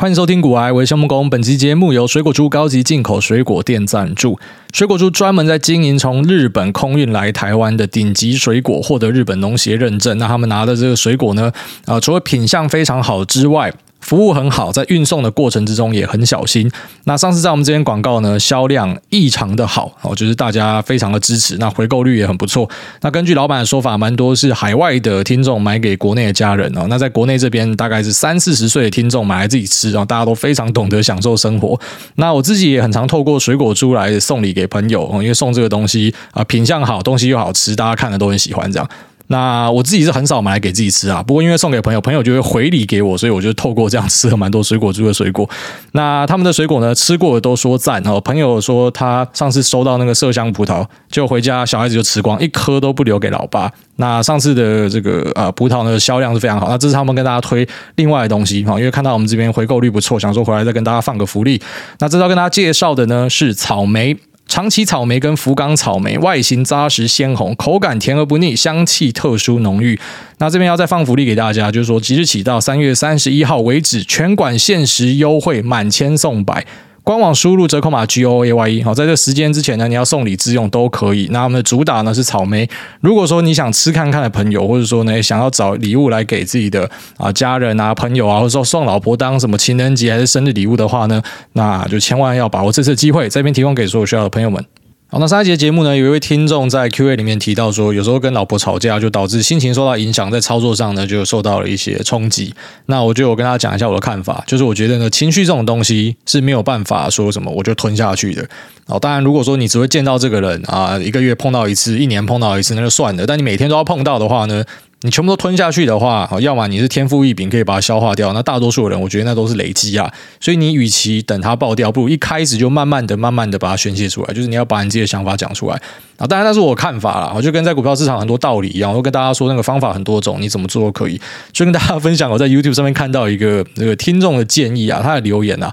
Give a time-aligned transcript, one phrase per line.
[0.00, 4.38] 欢迎收听《古癌维生木工》，本期节目由水果猪高级进口水果店赞助。
[4.72, 10.16] 水果猪专门在经营从日本空运来台湾的顶级水果，获得日本农协认证。
[10.16, 11.50] 那他们拿的这个水果呢，
[11.86, 13.74] 啊，除了品相非常好之外，
[14.08, 16.70] 服务很好，在运送的过程之中也很小心。
[17.04, 22.66] 那上次在我们这边广告呢，销量异常的好哦，就是大家非常的支持，那回购率也很不错。
[23.02, 26.86] 那根据老板的说法，蛮多是海外的听众买给国内的家人哦。
[26.88, 31.78] 那在国内这边大概是三四十岁的听众买来自己吃啊，大家都非常懂得享受生活。
[32.14, 38.88] 那我自己也很常透过水果猪来送礼给朋友哦，因为送这个东西啊，品相好，东西又好吃，大家看了都很喜欢这样。
[39.28, 45.48] 那我自己是很少买来给自己吃啊，不过因为送给朋友，朋友就会回礼给我，所以我就透过这样吃了蛮多水果猪的水果。
[45.92, 48.20] 那他们的水果呢，吃过的都说赞哦。
[48.20, 53.70] 朋友说他上次收到那个麝香葡萄，就回家小孩子就吃光，一颗都不留给老爸。
[53.96, 56.68] 那上次的这个呃葡萄呢，销量是非常好。
[56.68, 61.60] 那这是他们跟大家推另外的东西哈，因为看到我们这边回购率不错，想说回来再跟大家放个福利。
[61.98, 64.16] 那这次要跟大家介绍的呢是草莓。
[64.48, 70.00] 长崎草莓跟福冈草莓，外形扎实鲜红，口感甜而不腻，香气特殊浓郁。
[70.38, 76.66] 那这边要再放福利给大家，就是说即日起到三月三十一号为止，全馆限时优惠，满千送百。
[77.08, 81.26] 官网输入折扣码 G O A Y E，好，在这时间之前呢，你要送礼自用都可以。
[81.30, 82.68] 那我们的主打呢是草莓。
[83.00, 91.22] 如果说你想吃看看的朋友，或者说呢想要找礼物来给自己的啊家人啊朋友啊，或者说送老婆当什么情人节还是生日礼物的话呢，
[91.54, 94.62] 那就千万要把握这次机会，这边提供给所有需要的朋友们。
[95.10, 102.54] 好，那上一节节目呢，有一位听众在 Q&A 里面提到说，有时候跟老婆吵架，就导致心情受到影响，在操作上呢就受到了一些冲击。
[102.84, 108.46] 那我就我跟大家讲一下我的看法，就是我觉得呢，情绪这种东西是没有办法说什么我就吞下去的。
[108.84, 113.26] 哦，当然，如果说你只会见到这个人啊，一个月碰到一次，一年碰到一次，那就算了。
[113.26, 114.62] 但你每天都要碰到的话呢？
[115.02, 118.32] 你全部都吞下去的话，要么你是天赋异禀，可以把它消化掉。
[118.32, 120.12] 那大多数人，我觉得那都是累积啊。
[120.40, 124.34] 所以你与其等它爆掉，不如一开始就慢慢的、慢慢的把它宣泄出来。
[124.34, 125.80] 就是你要把你自己的想法讲出来
[126.16, 126.26] 啊。
[126.26, 131.20] 当然那是我看法啦，我就跟在股票市场很多道理一样，我跟大家说那个方法很多种，你怎么做都可以。
[131.52, 135.72] 就跟大家分享，我在 YouTube 上面看到一个那个听众的建议啊，他的留言啊。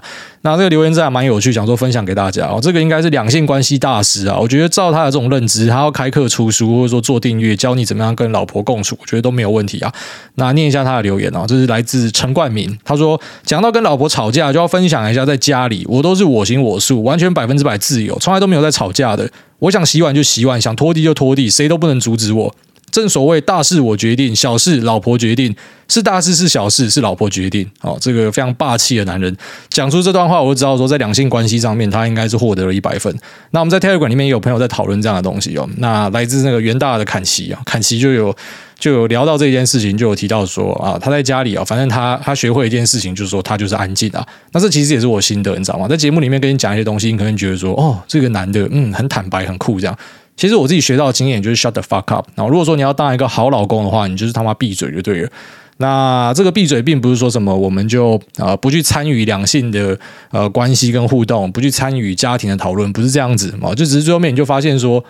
[0.52, 2.60] 那这个留言真的还蛮有趣，想说分享给大家哦。
[2.62, 9.92] 这个应该是两性关系大师啊，我觉得照他的这种认知，他要开课出书，或者说做订阅，教你怎么样跟老婆共处，我觉得都没有问题啊。
[10.36, 19.28] 那念一下他的留言哦，这是来自陈冠明，他说讲到跟老婆吵架，就要分享一下，在家里我都是我行我素，完全百分之百自由，从来都没有在吵架的。
[19.58, 22.54] 我想洗碗就洗碗，想拖地就拖地，谁都不能阻止我。
[22.90, 25.54] 正所谓大事我决定，小事老婆决定。
[25.88, 27.64] 是大事是小事是老婆决定。
[27.80, 29.32] 哦，这个非常霸气的男人
[29.70, 33.16] 讲出这段话，我就知道说在两性关系上面他应该是获得了一百分。
[33.52, 35.68] 那我们在 Telegram 里面也有朋友在讨论这样的东西哦。
[35.76, 38.36] 那来自那个元大的坎奇啊，坎奇就有
[38.80, 44.26] 就有聊到这件事情，就有提到说啊，他在家里啊，反正他他学会一件事情，就是说他就是安静啊。
[44.50, 45.86] 那这其实也是我心得，你知道吗？
[45.86, 49.96] 在节目里面跟你讲一些东西，你可能觉得说哦，这个男的嗯很坦白很酷这样。
[50.36, 52.28] 其实我自己学到的经验就是 shut the fuck up。
[52.34, 55.30] 然后如果说你要当一个好老公的话，你就是他妈闭嘴就对了。
[55.78, 59.98] 那这个闭嘴并不是说什么我们就啊、呃、不去参与两性的
[60.30, 63.74] 呃关系跟互动，不去参与家庭的讨论，不是这样子嘛？
[63.74, 65.04] 就只是最后面你就发现说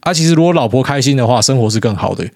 [0.00, 2.26] 啊，其实如果老婆开心的话，生活是更好的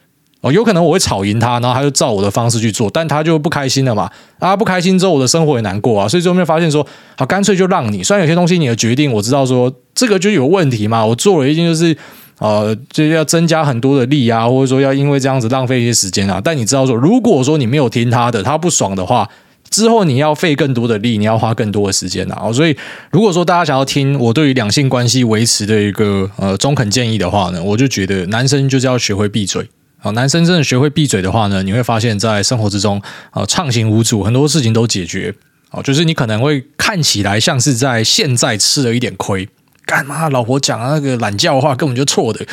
[0.41, 0.53] 哦。
[0.53, 4.09] 有可能我会吵赢他，然后他就照我的方式去做，但他就不开心了嘛？
[4.39, 6.06] 啊，不开心之后我的生活也难过啊。
[6.06, 8.05] 所以最后面发现说，好，干脆就让你。
[8.05, 11.97] 虽然有些东西你的决定我知道说这个就有问题嘛，我做了一件就是。
[12.44, 16.38] 呃，就要增加很多的力啊，或者说要因为这样子浪费一些时间啊。
[16.44, 19.27] 但你知道说，如果说你没有听他的，他不爽的话，
[19.71, 22.53] 之后你要费更多的力，你要花更多的时间啊。
[22.53, 22.77] 所以，
[23.10, 29.66] 如果说大家想要听我对于两性关系维持的一个呃中肯建议的话呢，我就觉得男生就是要学会闭嘴
[30.03, 30.10] 啊。
[30.10, 33.00] 男生真的学会闭嘴的话呢，你会发现在生活之中
[33.31, 35.34] 啊畅行无阻，很多事情都解决
[35.71, 35.81] 啊。
[35.81, 39.49] 就是你可能会看起来像是在现在吃了一点亏。
[39.87, 40.28] 干嘛？
[40.31, 42.45] 老婆讲那个懒觉话根本就错的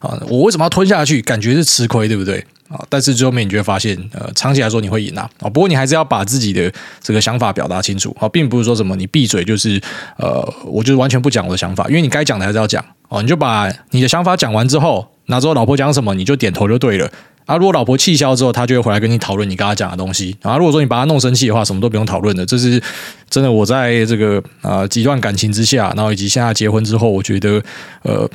[0.00, 0.18] 啊！
[0.28, 1.22] 我为什么要吞下去？
[1.22, 2.84] 感觉是吃亏，对不对啊？
[2.88, 5.28] 但是最后面你就会发现，呃，长期来说你会赢啊！
[5.40, 9.80] 啊，不过你还是要把自己的这个想法表达清楚啊，并不是说什么你闭嘴就是
[10.16, 13.22] 呃，我就是完全不讲我的想法，因为你该讲的还是要讲哦。
[13.22, 17.10] 你就把你的想法讲完之后，那之后老婆讲什么你就点头就对了。
[17.50, 20.36] 啊，如果老婆气消之后，他就会回来跟你讨论你跟他讲的东西。
[20.40, 22.46] 啊，如果说你把他弄生气的话，什么都不用讨论的。
[22.46, 22.80] 这是
[23.28, 27.60] 真的，我在这个啊几段感情之下，然后以及现在结婚之后，我觉得
[28.02, 28.30] 呃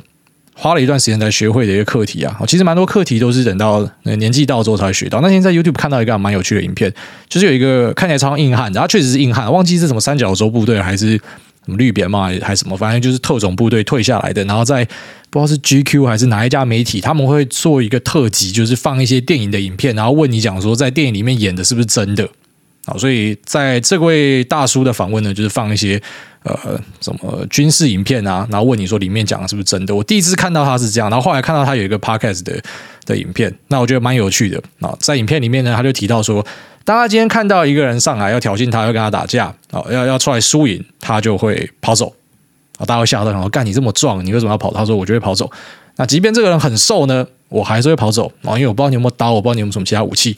[0.54, 2.36] 花了一段时间才学会的一个课题啊。
[2.46, 5.22] 其实蛮多课题都是等到年纪到之后才学到。
[5.22, 6.92] 那天在 YouTube 看到一个蛮有趣的影片，
[7.26, 11.18] 就是有一个看起来超硬汉，然后确实是硬汉，忘记是什么三角洲部队还是。
[11.66, 14.84] 什么绿扁帽还是什么，反正就是特种部队退下来的，然后在
[15.28, 22.26] 不知道是 GQ 还是哪一家媒体，他们会做一个特辑，就是放一些电影的影片，然后问你讲说，在电影里面演的是不是真的？
[22.86, 26.00] 啊，所以在这位大叔的访问呢，就是放一些
[26.44, 29.92] 呃什么军事影片啊，然后问你说里面讲的是不是真的？
[29.92, 32.62] 我第一次看到他是这样，然后后来看到他有一个 podcast 的
[33.04, 36.46] 的影片，那我觉得蛮有趣的啊，在影片里面呢，他就提到说，
[36.86, 42.14] 当他今天看到一个人上来要挑衅他，要跟他打架啊，要要出来输赢，他就会跑走
[42.78, 44.72] 啊，大家会吓到，然后干你这么壮，你为什么要跑？
[44.72, 45.50] 他说我就会跑走。
[45.96, 50.36] 那即便这个人很瘦呢，我还是会跑走啊，因为我不知道你有没有刀，我不知道你有没有什么其他武器。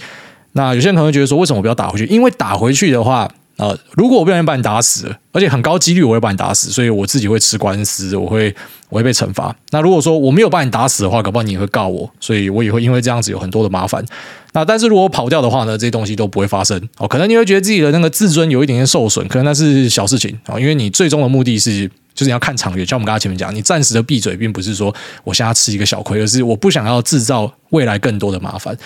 [0.53, 2.07] 那有些人可能会觉得说，为什么我不要打回去？
[2.07, 8.55] 因为打回去的话，呃，如果我不小心把你打死，而且很高几率我会把你打死，所以我自己会吃官司，我会
[8.89, 9.55] 我会被惩罚。
[9.71, 14.05] 那如果说我没有把你打死的话，搞不好你也会告我，所以我也会因为这样子有很多的麻烦。
[14.53, 17.07] 那但是如果跑掉的话呢，这些东西都不会发生哦。
[17.07, 21.91] 可能你会觉得自己的那个自尊有一点点受损，可能那是小事情啊，因为你最终的目的是。
[22.15, 28.77] 就是你要看长远，像我们刚才前面讲，你暂时的闭嘴，并不是说我现在吃一个小亏，而是我不想要制造未来更多的麻烦。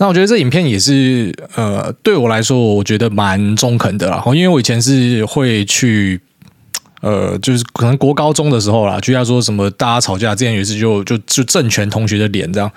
[0.00, 4.22] 那我觉得这影片也是，呃，对我来说，我觉得蛮中肯的啦。
[4.26, 6.20] 因为我以前是会去，
[7.00, 12.70] 呃，就是可能国高中的时候啦，就要说什么大家吵架，之前有一次就就就正权同学的脸这样。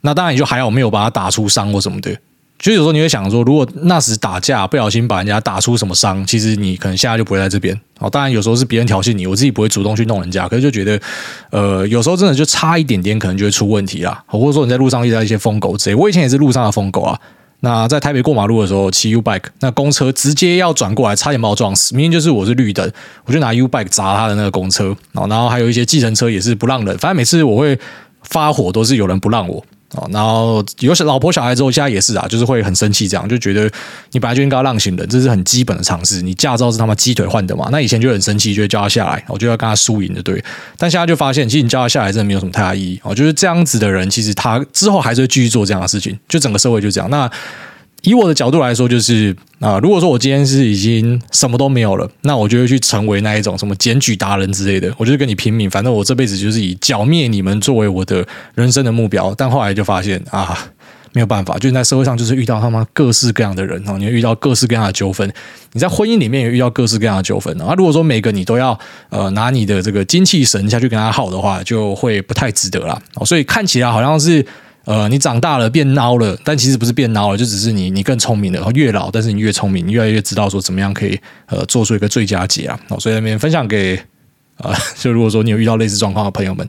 [0.00, 2.10] 那当然也就还好，没有把他打出伤或什么的。
[2.66, 7.80] 就有时候你会想说，如果那时打架不小心把人家打出什么伤，其实你可能现在就不会在这边。
[8.00, 11.00] 哦，当然有时候是别人挑衅你，我自己不会主动去弄人家，可是就觉得，
[11.50, 14.20] 呃，有时候真的就差一点点，可能就会出问题啦。
[14.26, 17.16] 或者说你在路上遇到一些疯狗之类，我以前也是路上的疯狗啊。
[17.60, 21.94] 那在台北过马路的时候骑 U bike，那公车直接要转过来，差点把我撞死。
[21.94, 22.90] 明明就是我是绿灯，
[23.26, 24.96] 我就拿 U bike 砸他的那个公车。
[25.12, 27.78] 然后还有一些计程车也是不让人，反正每次我会
[28.22, 29.64] 发火，都是有人不让我。
[29.94, 33.70] 哦，然后有老婆小孩之后，现在也是啊，就是会很生气，这样就觉得
[34.10, 36.20] 你本来就应该让行人，这是很基本的常识。
[36.20, 37.68] 你驾照是他妈鸡腿换的嘛？
[37.70, 40.42] 那以前就很生气，就会叫他下来，我就要跟他输赢的，对。
[40.76, 43.14] 但现在就发现，其实你叫他下来真的没有什么太大意义哦。
[43.14, 47.08] 就是这样子的人，其实他之后还是会继续做这样的事情，就整个社会就这样。
[47.08, 47.30] 那。
[48.06, 58.24] 以我的角度来说，就是啊、如果说我今天是已经什么都没有了，那我就会去成为那一种什么检举达人之类的，我就跟你拼命，反正我这辈子就是以剿灭你们作为我的
[58.54, 59.34] 人生的目标。
[59.36, 60.56] 但后来就发现啊，
[61.12, 65.28] 没有办法，就是在社会上就是遇到他妈各式各样的人哦，你会遇到各式各样的纠纷，
[65.72, 67.74] 你在婚姻里面也遇到各式各样的纠纷啊。
[67.76, 68.78] 如果说每个你都要
[69.08, 73.02] 呃拿你的这个精气神下去跟他耗的话，就会不太值得了。
[73.24, 74.46] 所以看起来好像是。
[74.86, 78.58] 呃，你长大了变孬了，但其实不是变孬了，就只是你你更聪明了。
[78.58, 82.78] 然后越老，但是你越聪明，你越来越知道说怎么样可以呃做出一个最佳解啊。
[83.00, 84.00] 所以那边分享给、
[84.58, 86.64] 呃，就如果说你有遇到类似状况的朋友们，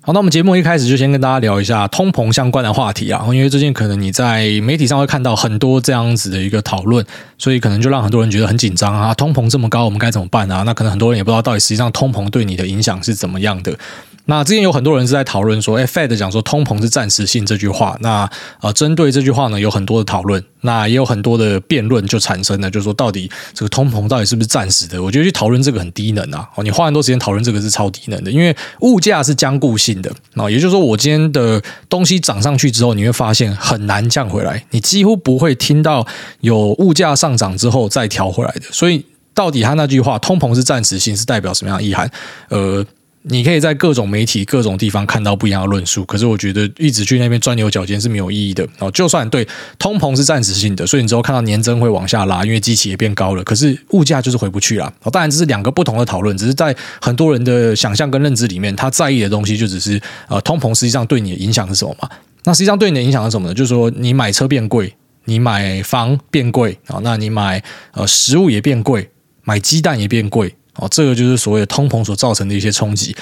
[0.00, 7.06] 好，那我们节目一开始就先跟大家聊一下通膨相关的话题啊，因为最近可能你在媒体上会看到很多这样子的一个讨论，
[7.38, 9.14] 所以可能就让很多人觉得很紧张啊。
[9.14, 10.64] 通膨这么高，我们该怎么办啊？
[10.64, 13.78] 那可能很多人也不知道到底实际上通膨对你的影响是怎么样的。
[14.26, 25.02] 那之前有很多人是在讨论说，哎，Fed 讲说通膨是暂时性这句话，那啊，呃，针对这句话呢，有很多的讨论，那也有很多的辩论就产生了，就是说到底这个通膨到底是不是暂时的？
[25.02, 26.48] 我觉得去讨论这个很低能啊！
[26.62, 36.06] 你花很多时间讨论这个是超低能的，因为物价是僵固性的啊，也就是说，我今天的东西涨上去之后，你会发现很难降回来，你几乎不会听到
[36.40, 38.62] 有物价上涨之后再调回来的。
[38.70, 39.04] 所以，
[39.34, 42.08] 到底他那句话“通膨是暂时性”是代表什么样的意涵？
[42.50, 42.86] 呃。
[43.24, 48.90] 你可以在各种媒体、各种地方看到不一样的论述，可是我觉得一直去那边钻牛角尖是没有意义的哦。
[48.90, 49.46] 就算对
[49.78, 54.92] 通膨是暂时性的，所以你之后看到年增会往下拉，因为基期也变高了，可是物价就是回不去了。
[55.02, 62.08] 哦当然这是两个不同的讨论，只是在很多人的想象跟认知里面，他在意的东西就只是呃，通膨实际上对你的影响是什么嘛？
[62.44, 63.54] 那实际上对你的影响是什么呢？
[63.54, 64.92] 就是说你买车变贵，
[65.26, 69.08] 你买房变贵啊，那你买呃食物也变贵，
[69.44, 70.52] 买鸡蛋也变贵。
[70.76, 73.14] 哦，这个就是所谓的通膨所造成的一些冲击。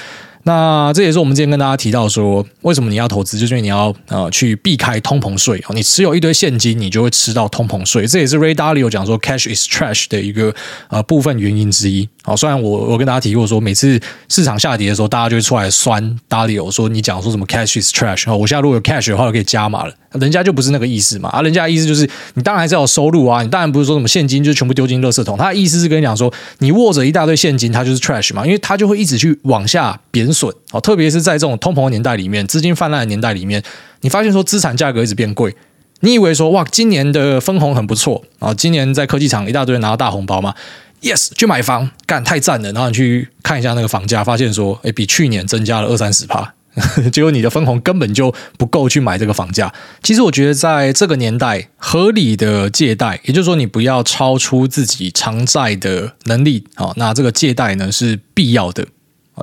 [0.43, 5.75] 那这也是我们之前跟大家提到说，为什么你要投资，就是因为你要呃去避开通膨税哦。
[5.75, 8.07] 你持有一堆现金，你就会吃到通膨税。
[8.07, 10.51] 这也是 Ray Dalio 讲说 “cash is trash” 的一个
[10.87, 12.09] 呃部分原因之一。
[12.23, 13.99] 好，虽然我我跟大家提过说，每次
[14.29, 18.31] 市场下跌的时候，大家就会出来酸 Dalio 说你讲说什么 “cash is trash”。
[18.31, 19.93] 我现在如果有 cash 的话，我可以加码了。
[20.19, 21.29] 人家就不是那个意思嘛。
[21.29, 23.41] 啊，人家的意思就是你当然还是要有收入啊。
[23.41, 25.35] 你当然不是说什么现金就全部丢进垃圾桶。
[25.35, 30.53] 他的意思是跟你讲说，你握着一大堆现金，它就是 trash 嘛，因为它就会一直去往下贬损。
[30.69, 33.63] 好，特别是在这种通膨的年代里面，资金泛滥的年代里面，
[34.01, 35.55] 你发现说资产价格一直变贵，
[36.01, 40.53] 你以为说哇，今年的分红很不错啊，今年在科技厂一大堆拿到大红包嘛
[41.01, 46.53] ，yes，去买房干太赞了，然后你去看一下那个房价，发现说，哎，比去年增加了二三十趴，
[47.11, 49.73] 结果你的分红根本就不够去买这个房价。
[50.01, 58.87] 其实我觉得在这个年代，合理的借贷，也就是说你不要超出自己偿债的能力，好，那这个借贷呢是必要的。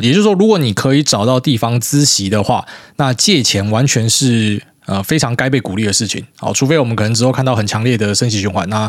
[0.00, 2.64] 也就是说，如果你可以找到地方资息的话，
[2.96, 6.24] 那借钱完全是呃非常该被鼓励的事情。
[6.36, 8.88] 好，除非我们可能之后看到很强烈的升息循环，那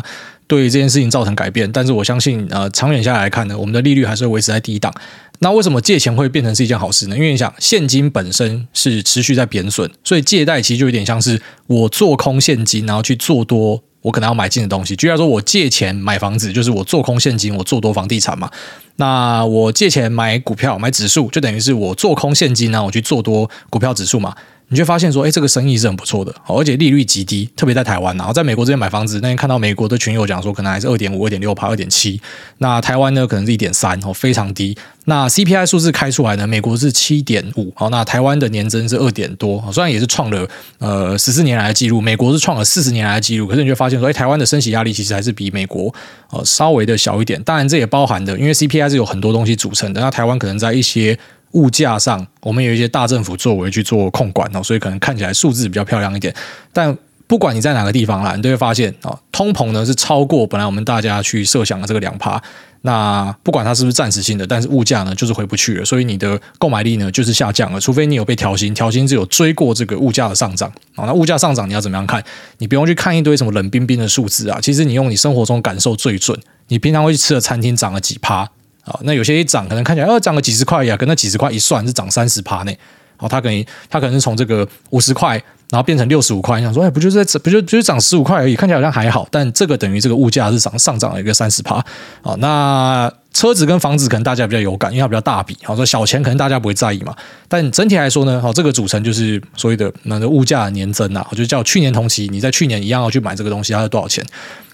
[0.50, 1.70] 对于这件事情造成改变。
[1.70, 4.92] 但是我相信，呃，长远下来看呢，我们的利率还是会维持在低档。
[5.38, 7.16] 那为什么借钱会变成是一件好事呢？
[7.16, 13.82] 因为你想，现金本身是持续在贬损，所以借贷其实就有点像是我做空现金，然后去做多。
[14.02, 18.50] 我可能要买进的东西，举例来说，我借钱买房子，就是我做空现金，我做多房地产嘛。
[18.96, 24.34] 那我借钱买股票、买指数，就等于是我做空现金，然后我去做多股票指数嘛。
[24.72, 28.16] 你就发现说，哎，这个生意是很不错的，而且利率极低，特别在台湾。
[28.16, 32.20] 然后在美国这边买房子，那天看到美国的群友讲说，可能还是二点五、二点六趴、二点七。
[32.58, 34.76] 那台湾呢，可能是一点三，哦，非常低。
[35.06, 40.48] 那 CPI 数字开出来呢，美国是七点五，好，那台湾的年增是二点多，虽然也是创了
[40.78, 45.92] 呃十四年来的记录，美国是创了四十年来的记录，可是你就发现说，哎，台湾的升息压力其实还是比美国
[46.30, 47.42] 呃稍微的小一点。
[47.42, 51.18] 当然，这也包含的，因为 CPI 是有很多东西组成的，那台湾可能在一些。
[51.52, 56.34] 物价上，我们有一些大政府作为去做控管哦，所以可能看起来数字比较漂亮一点。
[56.72, 62.42] 但不管你在哪个地方啦，你都会发现啊，通膨呢是超过本来我们大家去设想的这个两趴。
[62.82, 67.78] 那不管它是不是暂时性的，但是物价呢就是回不去了，所以你的购买力呢就是下降了。
[67.78, 70.66] 除非你有被调薪，调薪是有追过这个物价的上涨
[70.96, 71.04] 啊。
[71.04, 72.24] 那物价上涨你要怎么样看？
[72.56, 76.38] 你不用去看一堆什么冷冰冰的数字啊，其实你用你生活中感受最准。
[76.68, 78.48] 你平常会去吃的餐厅涨了几趴？
[78.84, 82.72] 啊，那有些一涨可能看起来，呃，涨个几十块呀，跟那几十块一算是涨三十趴呢。
[83.18, 85.32] 哦，它可能它可能是从这个五十块，
[85.68, 86.58] 然后变成六十五块。
[86.58, 89.28] 你想说，哎，不就是在不就就是涨十五块而已，看起来好像还好。
[89.30, 91.74] 但这个等于这个物价是涨上涨了一个三十趴。
[92.22, 95.54] 啊，那车子跟房子可能大家比较有感，因为它比较大笔。
[95.62, 97.14] 好，说小钱可能大家不会在意嘛。
[97.46, 104.24] 但整体来说呢，好，这个组成就是所谓的那个物价年增啊，就叫去年同期你在去年一样要去买这个东西，它是多少钱？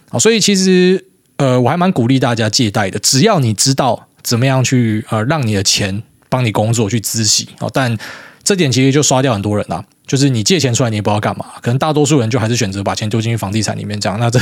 [0.09, 1.05] 好，所以其实。
[1.37, 7.97] 呃，我还蛮鼓励大家借贷的，只要你知道怎么样去呃让你的钱帮你工作去孳息哦，但
[8.43, 9.85] 这点其实就刷掉很多人啦。
[10.07, 14.19] 就是你借钱出来，你也不知道干嘛，可能大多数人就还是选择把钱丢进去房地产里面这样。
[14.21, 14.39] 那这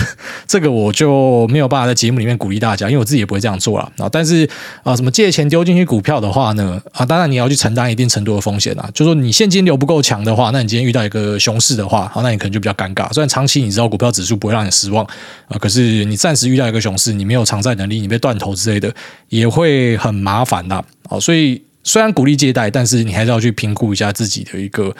[0.46, 4.08] 这个我就没有办法在节目里面鼓励大家，因为我自己也不会这样做了啊。
[4.12, 4.48] 但是
[4.82, 6.80] 啊，什么借钱丢进去股票的话呢？
[6.92, 8.88] 啊，当然你要去承担一定程度的风险啊。
[8.92, 13.10] 就说你现金流不够强的话，那你今天遇到一个熊市的话，好，那你可能就比较尴尬。
[13.12, 15.04] 虽然长期你知道股票指数不会让你失望
[15.48, 18.94] 啊，可是你暂时遇到一个熊市，你没有偿债能力，你被断头之类的，
[19.30, 20.84] 也会很麻烦的。
[21.08, 21.62] 哦，所以。
[21.84, 24.92] 虽然鼓励借贷，但是你还是要去评估一下自己的一个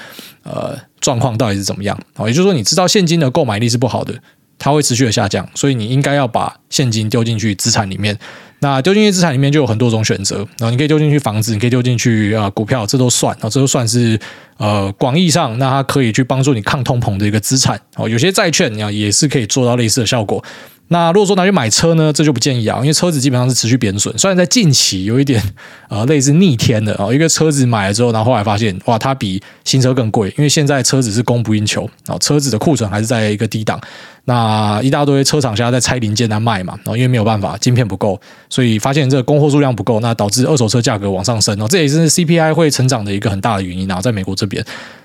[0.45, 1.99] 呃状况到底是怎么样。
[2.15, 4.15] 好，也就是说，你知道现金的购买力是不好的，
[4.59, 8.17] 它会持续的下降，所以你应该要把现金丢进去资产里面。
[8.61, 14.19] 那丢进去资产里面就有很多种选择，然后你可以丢进去房子，你可以丢进去啊股票，这都算啊，这都算是
[14.57, 17.79] 呃广义上，那它可以去帮助你抗通膨的一个资产。
[17.97, 20.43] 哦，有些债券啊也是可以做到类似的效果。
[20.89, 24.17] 那如果说拿去买车呢，这就不建议啊，因为车子基本上是持续贬损。
[24.19, 25.43] 虽然在近期有一点
[25.89, 33.81] 呃类似逆天的啊，一个车子买了之后，然后后来发现哇，它比新车更贵，因为现在车子是供不应求啊，车子的库存还是在一个低档。
[34.27, 44.65] 那一大堆车厂现在在拆零件在卖嘛，然后因为没有办法，晶片不够，所以发现这个供货数量不够，那导致二手车价格往上升哦，这也是 CPI 会成长的一个很大的原因啊，在美国这边。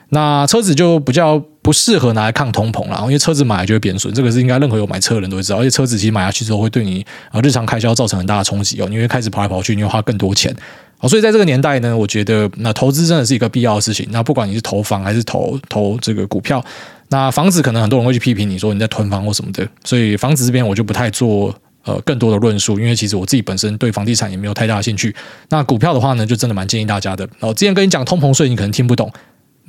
[0.09, 5.59] 那车子就比较不适合拿来抗通膨了，因为车子买来就会贬损，这个是应该任何有买车的人都会知道。
[5.59, 10.55] 而且车子其实买下去之后，会对你啊日常开销造成很大的冲击哦，你会开始跑来跑去，你会花更多钱。
[10.97, 14.05] 好，所以在这个年代呢，我觉得那投资真的是一个必要的事情。
[14.11, 16.63] 那不管你是投房还是投投这个股票，
[17.09, 25.15] 那房子可能很多人会去批评你说你在囤房或什么的，所以房子这边我就不太做呃更多的论述，因为其实我自己本身对房地产也没有太大的兴趣。
[25.49, 27.25] 那股票的话呢，就真的蛮建议大家的。
[27.39, 29.09] 哦，之前跟你讲通膨税，你可能听不懂。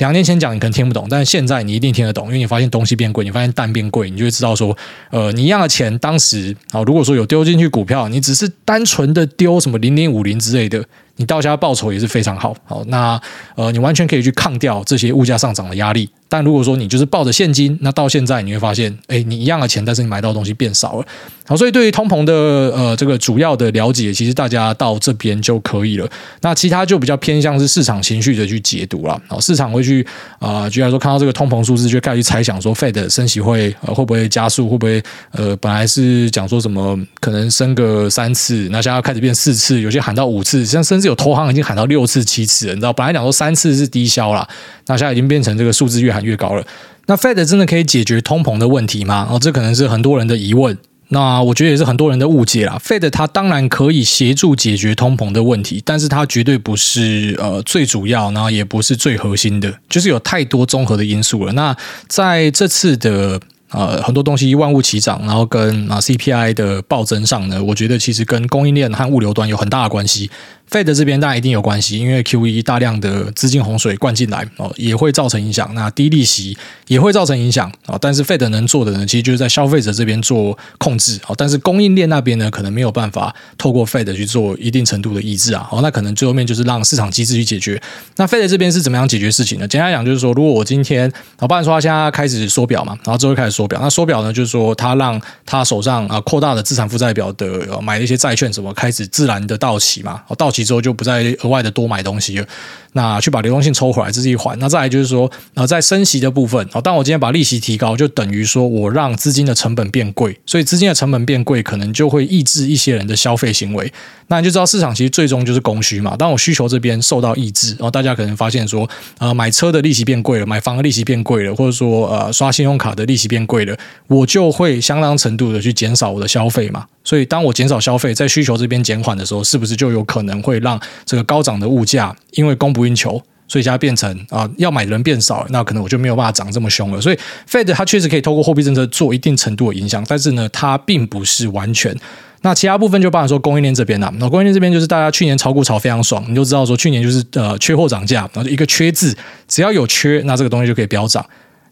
[0.01, 4.75] 两年前讲你可能听不懂，但是现在你一定听得懂，因为你发现东西变贵，你发现蛋变贵，你就会知道说，
[5.11, 10.83] 呃，你一样的钱当时啊，如果说有丢进去股票，你只是单纯的丢什么零零五零之类的。
[11.21, 13.21] 你到家报酬也是非常好，好，那
[13.55, 16.09] 呃，你完全可以去抗掉这些物价上涨的压力。
[16.31, 21.05] 但如果说你就是抱着现金，那到现在你会发现，哎，你一样的钱，但是你买到的东西变少了。
[21.45, 26.09] 好，所以对于通膨的呃这个主要的了解，其实大家到这边就可以了。
[26.41, 29.21] 那其他就比较偏向是市场情绪的去解读了。
[29.27, 30.07] 好，市场会去
[30.39, 44.49] 啊，举、呃、来说看到这个通膨数字，就开始猜想说，Fed 升息会呃会不会加速，会不会呃本来是讲说什么可能升个三次，那现在开始变四次，有些喊到五次，像甚至有投行已经喊到六次、七次了，你知道，本来讲说三次是低消了，
[44.87, 46.65] 那现在已经变成这个数字越喊越高了。
[47.07, 49.29] 那 Fed 真的可以解决通膨的问题吗？
[49.31, 50.79] 哦，这可能是很多人的疑问。
[51.09, 52.81] 那我觉得也是很多人的误解啦。
[52.83, 61.53] Fed 它当然可以协助解决通膨的问题，但是它绝对不是呃最主要，然后也不是最核心的，就是有太多综合的因素了。
[61.53, 61.77] 那
[62.09, 63.41] 在这次的。
[63.73, 70.29] 呃，很多东西万物齐涨，然后跟啊 CPI 的暴增上呢，我觉得其实跟供应链和物流端有很大的关系。
[70.71, 75.75] Fed 这边当然一定有关系，因为 QE 大量的资金洪水灌进来哦，也会造成影响。
[75.75, 77.99] 那低利息也会造成影响啊。
[78.01, 81.35] 但是 Fed 能做的呢，其实就是在消费者这边做控制啊。
[81.37, 85.69] 但是供应链那边呢，可能没有办法透过 Fed 去做一定程度的抑制啊。
[85.73, 87.83] 哦，那可能最后面就是让市场机制去解决。
[88.15, 89.67] 那 Fed 这边是怎么样解决事情呢？
[89.67, 93.81] 简单讲就是说，如果我今天，我不然说他现在开始缩表嘛，然后之后开始缩表。
[93.83, 100.60] 那缩表呢，就是说他让他手上啊扩大的资产负债表的买了一些债券什么开始自然的到期嘛，到期。
[100.65, 102.47] 之后就不再额外的多买东西了，
[102.93, 104.59] 那去把流动性抽回来，这是一环。
[104.59, 113.93] 那再来就是说，呃，在升息的部分，哦，当我今天把利息提高，就等于说我让资金的成本变贵，所以资金的成本变贵，可能就会抑制一些人的消费行为。
[114.29, 116.15] 那你就知道市场其实最终就是供需嘛。
[116.17, 118.89] 当我需求这边受到抑制，然后大家可能发现说，
[119.19, 123.77] 呃，买车的利息变贵了，买房的利息变贵了，或者说呃，刷信用卡的利息变贵了，
[124.07, 126.87] 我就会相当程度的去减少我的消费嘛。
[127.03, 133.13] 所以当我减少消费，在需求这边减缓的时候，是不是就有可能会让这个高涨的物价，因为供不应求，
[133.49, 137.01] 所以现在变成啊、要买的人变少了，那可能我就没有办法涨这么凶了。
[137.01, 137.19] 所以
[137.51, 141.97] Fed 它确实可以透过货币政策做一定程度的影响，但是呢，它并不是完全。
[142.43, 149.17] 那其他部分就包含说供应链这边呐，那供应链这边就是大家去年炒股炒非常爽，你就知道说去年就是呃缺货涨价，然后一个缺字，
[149.49, 151.25] 只要有缺，那这个东西就可以飙涨。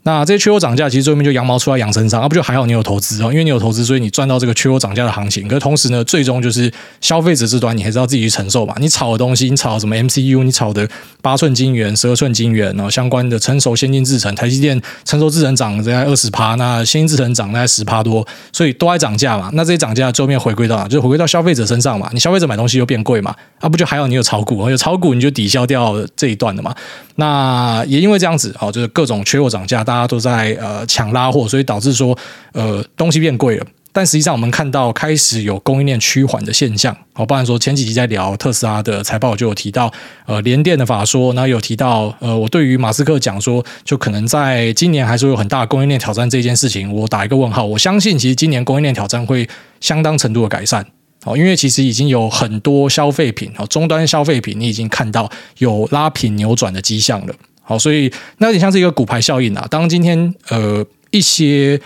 [0.04, 5.46] 那这些缺货涨价，其实最后面就羊毛出在羊身上，啊不就还好你有投资哦，因为你有投资，所以你赚到这个缺货涨价的行情。
[5.46, 8.74] 可是同时呢，最终就是消费者这端你还是要自己去承受嘛。
[8.78, 10.88] 你炒的东西，你炒什么 MCU，你炒的
[11.20, 19.50] 八寸晶圆、十二寸晶圆，然后相关的成熟先进制程，台积电成熟制程涨大概二十趴，那先进制程涨大概十趴多，所以都在涨价嘛。
[19.52, 20.84] 那这些涨价最后面回归到哪？
[20.84, 22.08] 就是回归到消费者身上嘛。
[22.14, 26.74] 你消费者买东西又变贵嘛，啊不就还好你有炒股，有炒股你就抵消掉这一段的嘛。
[27.16, 30.78] 那也因为这样子哦，就是各种缺货涨价，大家大家都在呃。
[30.86, 32.16] 抢拉货，所以导致说，
[32.52, 33.66] 呃，东西变贵了。
[33.92, 36.96] 但实际上，我们看到开始有供应链趋缓的现象。
[37.12, 39.92] 好，不然说前几集在聊特斯拉的财报，就有提到，
[40.26, 47.64] 呃，联电的法说，然后有提到，呃，我对于马斯克讲说，就可能在今年还是有很大的供应链挑战这件事情，我打一个问号。
[47.64, 49.48] 我相信，其实今年供应链挑战会
[49.80, 50.84] 相当程度的改善。
[51.22, 57.34] 好，因为其实已经有很多消费品，好，终端消费品，你已经看到有拉平扭转的迹象了。
[57.68, 59.66] 好，所以那有点像是一个骨牌效应啊。
[59.70, 61.78] 当今天呃一些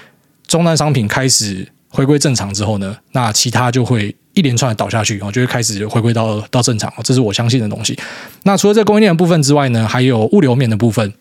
[0.47, 6.93] 终端商品开始回归正常之后呢，那其他就会一连串的倒下去，然后就会开始回归到到正常。
[7.03, 7.99] 这是我相信的东西。
[8.45, 11.13] 那除了这供应链的部分之外呢，还有物流面的部分。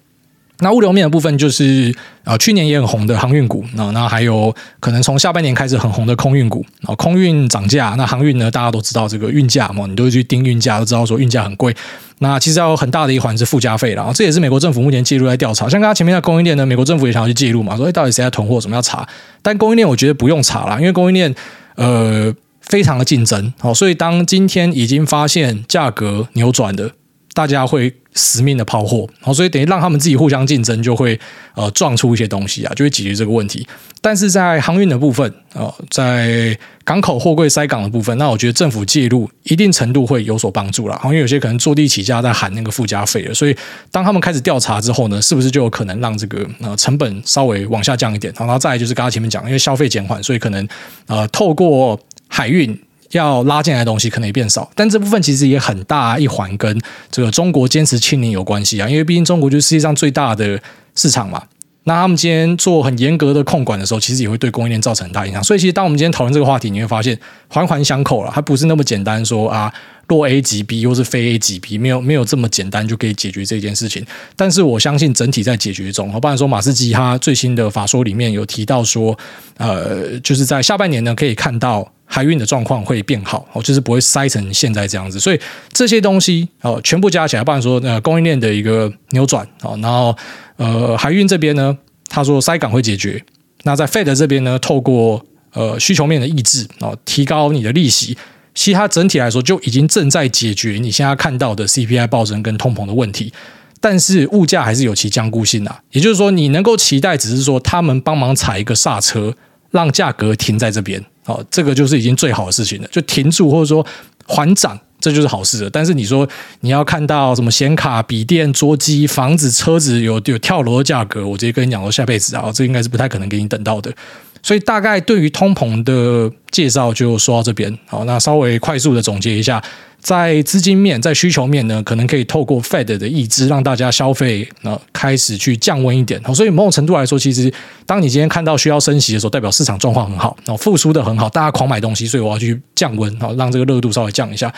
[0.62, 1.94] 那物流面的部分就是
[2.24, 11.76] 呃去年也很红的航运股，那那还有可能从下半年开始很红的空运股啊，空运涨价，那航运呢大家都知道这个运价嘛，你都会去盯运价，都知道说运价很贵。
[12.20, 15.68] 那其实要有很大的一环是附加费然后，这也是美国政府目前介入在调查。
[15.68, 19.08] 像刚刚前面的供应链呢，美国政府也想要去介入嘛，说哎到底谁在囤货，什么要查？
[19.42, 21.34] 但供应链我觉得不用查了，因为供应链
[21.76, 26.92] 呃非常的竞争，好，所以当今天已经发现价格扭转的。
[27.34, 31.18] 大家会死命的抛货，然后所以等于让他们自己互相竞争，就会
[31.56, 33.66] 呃撞出一些东西啊，就会解决这个问题。
[34.02, 41.00] 但是在航运的部分啊、呃，在港口货柜塞港的部分，那我觉得政府介入一定程度会有所帮助啦。
[41.06, 43.56] 因为有些可能坐地起价在喊那个附加费了，所以
[43.92, 48.34] 当他们开始调查之后呢，是不是就有可能让这个呃成本稍微往下降一点？
[48.38, 50.68] 然后再就是刚刚前面讲，因为消费减缓，所以可能
[51.06, 52.78] 呃透过海运。
[53.12, 60.60] 要拉进来的东西可能也变少，但这部分其实也很大一环跟这个中国坚持清零有关系啊，因为毕竟中国就是世界上最大的
[60.96, 61.44] 市场嘛。
[61.84, 65.44] 那他们今天做很严格的控管的时候，其实也会对供应链造成很大影响。
[65.44, 69.74] 所以，其实当我们今天讨论这个话题，你会发现环环相扣了，它不是那么简单说啊，
[70.16, 74.06] 若 A 级 B，又是非 A 级 B，没有没有这么简单就可以解决这件事情。
[74.36, 76.12] 但是我相信整体在解决中。
[76.20, 79.18] 不然说马斯基他最新的法说里面有提到说，
[79.58, 81.92] 呃，就是在下半年呢可以看到。
[82.14, 85.40] 海运的状况会变好，哦，就是不会塞成现在这样子，所以
[85.72, 90.14] 这些东西哦，全部加起来，不然说呃供应链的一个扭转哦，然后
[90.58, 91.78] 呃海运这边呢，
[92.10, 93.24] 他说塞港会解决，
[93.64, 98.18] 那在 Fed 这边呢，透过呃需求面的抑制哦，提高你的利息，
[98.54, 103.32] 其实它整体来说就已经正在解决你现在看到的 CPI 暴增跟通膨的问题，
[103.80, 109.34] 但是物价还是有其僵固性啊，也就是说你能够期待只是说他们帮忙踩一个刹车，
[109.72, 111.04] 让价格停在这边。
[111.26, 113.86] 哦，这个就是已经最好的事情了，就停住或者说
[114.26, 115.70] 缓涨，这就是好事了。
[115.70, 116.28] 但是你说
[116.62, 123.94] 你要看到什么显卡、笔电、桌机、房子、车子有有跳楼的价格，我直接跟你讲说下辈子啊，这应该是不太可能给你等到的。
[124.44, 127.78] 所以大概对于通膨的介绍就说到这边。
[127.88, 129.62] 好，那稍微快速的总结一下。
[130.00, 136.20] 在资金面，在需求面呢，可能可以透过 Fed 的抑制，让大家消费呢开始去降温一点。
[136.34, 137.54] 所以某种程度来说，其实
[137.86, 144.52] 当你今天看到需要升息的时候，代表市场状况很好，然后复苏的很好，大家狂买东西，所以我要去降温，好让这个热度稍微降一下。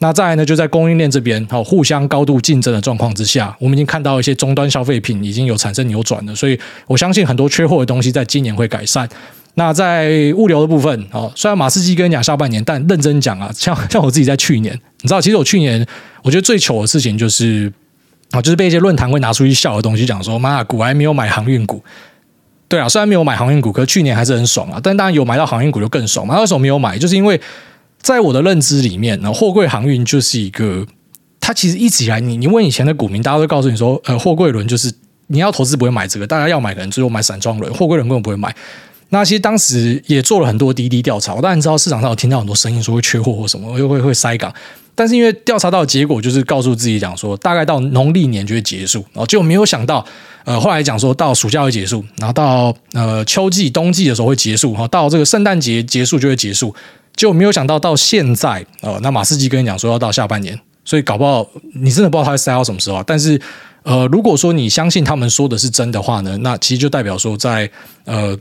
[0.00, 6.56] 那再来呢，就在供应链这边，好，互相高度竞争的状况之下，我们已经看到一些终端消费品已经有产生扭转了，所以
[6.86, 9.08] 我相信很多缺货的东西在今年会改善。
[9.54, 15.84] 那在物流的部分，哦，虽然马斯基跟你讲下半年，但认真讲啊，像像我自己在去年，你知道，其实我去年
[16.22, 17.72] 我觉得最糗的事情就是
[18.30, 21.82] 啊，就是被一些论坛会拿出去笑的东西，讲说妈，股还没有买航运股。
[22.68, 24.78] 对啊，虽然没有买航运股，可是去年还是很爽啊。
[24.80, 26.38] 但当然有买到航运股就更爽嘛。
[26.38, 26.96] 为什么没有买？
[26.96, 27.40] 就是因为。
[28.00, 30.86] 在我的认知里面，呢，货柜航运就是一个，
[31.40, 34.92] 它其实一直以来，你你问以前的股民，大家都告诉你说，呃，货柜轮就是
[35.26, 38.54] 你要投资不会买这个，大家要买可能最后买散装轮，货柜轮根本不会买。
[39.10, 44.52] 那其实当时也做了很多滴滴调查，我当然知道市场上有听到很多声音说会缺货或什么，又会会塞港，
[44.94, 50.04] 但是因为调查到的结果就是告诉自己讲说，大概到农历年就会结束，然后就没有想到，
[50.44, 56.74] 呃，后来讲说到暑假会结束，然后到呃秋季冬季的时候会结束，哈，到这个圣诞节结束就会结束。
[57.18, 63.02] 就没有想到到现在，呃，那马斯基跟你讲说要到下半年，所以搞不好你真的不知道他会塞到什么时候。
[63.04, 63.38] 但是，
[63.82, 67.68] 呃，如果说你相信他们说的是真的话呢，那其实就代表说在
[68.04, 68.38] 呃。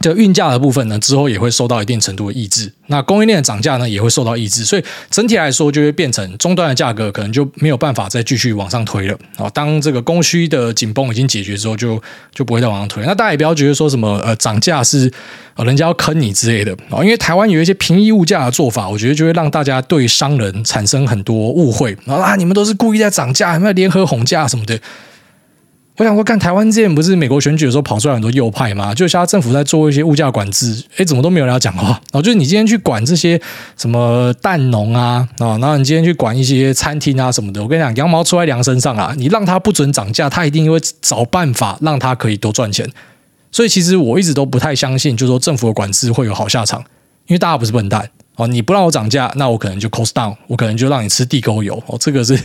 [0.00, 2.72] 这运价的部分呢，之后也会受到一定程度的抑制。
[2.86, 4.64] 那供应链的涨价呢，也会受到抑制。
[4.64, 9.18] 所以整体来说，就会变成终端的价格可能就没有办法再继续往上推了。
[9.36, 12.00] 啊，当这个供需的紧绷已经解决之后，就
[12.32, 13.04] 就不会再往上推。
[13.04, 15.10] 那大家也不要觉得说什么呃涨价是
[15.54, 24.78] 呃人家要坑你之类的啊，因为台湾有一些平抑物价的做法，我觉得就会让大家对商人产生很多误会啊，你们都是故意在涨价，有没有联合哄价什么的。
[25.98, 28.94] 我想说，看台湾之前不是美国选举的时候跑出来很多右派嘛？
[28.94, 31.88] 就现在政府在做一些物价管制，哎，怎么都没有人要讲话？
[31.88, 33.40] 然后，就是你今天去管这些
[33.76, 39.12] 什么蛋农啊，啊，然后你今天去管一些餐厅啊什么的，我跟你讲，羊毛出在羊身上啊！
[39.18, 42.88] 你让他不准涨价，他一定会找办法让他可以多赚钱。
[43.50, 46.78] 所以其实我一直都不太相信，就是说政府的管制会有好下场，
[47.26, 48.46] 因为大家不是笨蛋哦。
[48.46, 51.96] 你不让我涨价，那我可能就 cost down，我可能就让你吃地沟油哦。
[51.98, 52.38] 这个是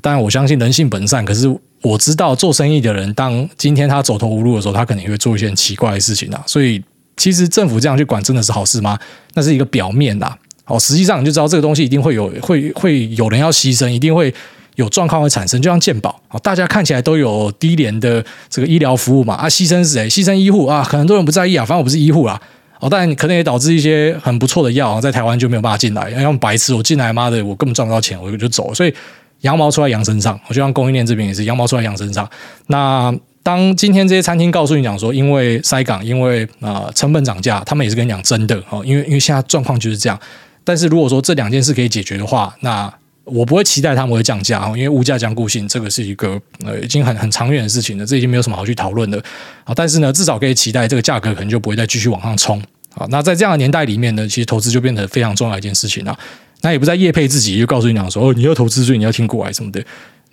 [0.00, 1.56] 当然，我相信人性本善，可是。
[1.82, 6.40] 我知道做生意的人，当今天他走投无路的时候，他可能会做一些很奇怪的事情啊。
[6.46, 6.82] 所以，
[7.16, 8.96] 其实政府这样去管真的是好事吗？
[9.34, 10.38] 那是一个表面啦。
[10.66, 14.32] 哦，实际上你就知道这个东西一定会有，会会有人要牺牲，一定会
[14.76, 15.60] 有状况会产生。
[15.60, 20.08] 就像健保，大家看起来都有低廉的这个医疗服务嘛，啊，牺牲是谁？
[20.08, 22.40] 牺牲医护啊，很多人不在意啊，反正我不是医护啦。
[22.78, 28.72] 哦，但可能也导致一些很不错的药在台湾就没有办法进来，要用白痴，我进来妈的，我根本赚不到钱，我就走。
[28.72, 28.94] 所以。
[29.42, 32.28] 羊毛出在羊身上，我就像供应链这边也是羊毛出在羊身上。
[32.66, 40.18] 那当今天这些餐厅告诉你讲说，因为塞港，因为啊、呃、成本涨价，他们也是跟你讲真的哦，因为因为现在状况就是这样。
[40.64, 42.92] 但是如果说这两件事可以解决的话，那
[43.24, 49.20] 我不会期待他们会降价哦，因为物价僵固性这个是一个呃已经很很长远的事情了，这已经没有什么好去讨论的
[49.64, 49.72] 啊。
[49.74, 52.62] 但是呢，至少可以期待这个价格可能就不会再继续往上冲
[52.94, 53.06] 啊。
[53.10, 56.16] 那在这样的年代里面呢，其实投资就变得非常重要一件事情了。
[56.62, 59.84] 那也不在业配自己，就告诉你讲说哦，你要投资，所以你要听股癌什么的。